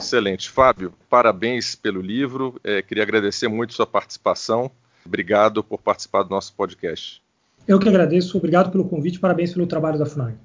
Excelente. 0.00 0.50
Fábio, 0.50 0.92
parabéns 1.08 1.74
pelo 1.74 2.00
livro. 2.00 2.58
É, 2.64 2.82
queria 2.82 3.04
agradecer 3.04 3.46
muito 3.46 3.74
sua 3.74 3.86
participação. 3.86 4.70
Obrigado 5.04 5.62
por 5.62 5.80
participar 5.80 6.22
do 6.22 6.30
nosso 6.30 6.54
podcast. 6.54 7.22
Eu 7.66 7.78
que 7.78 7.88
agradeço, 7.88 8.36
obrigado 8.36 8.70
pelo 8.70 8.88
convite, 8.88 9.20
parabéns 9.20 9.52
pelo 9.52 9.66
trabalho 9.66 9.98
da 9.98 10.06
FUNAG. 10.06 10.36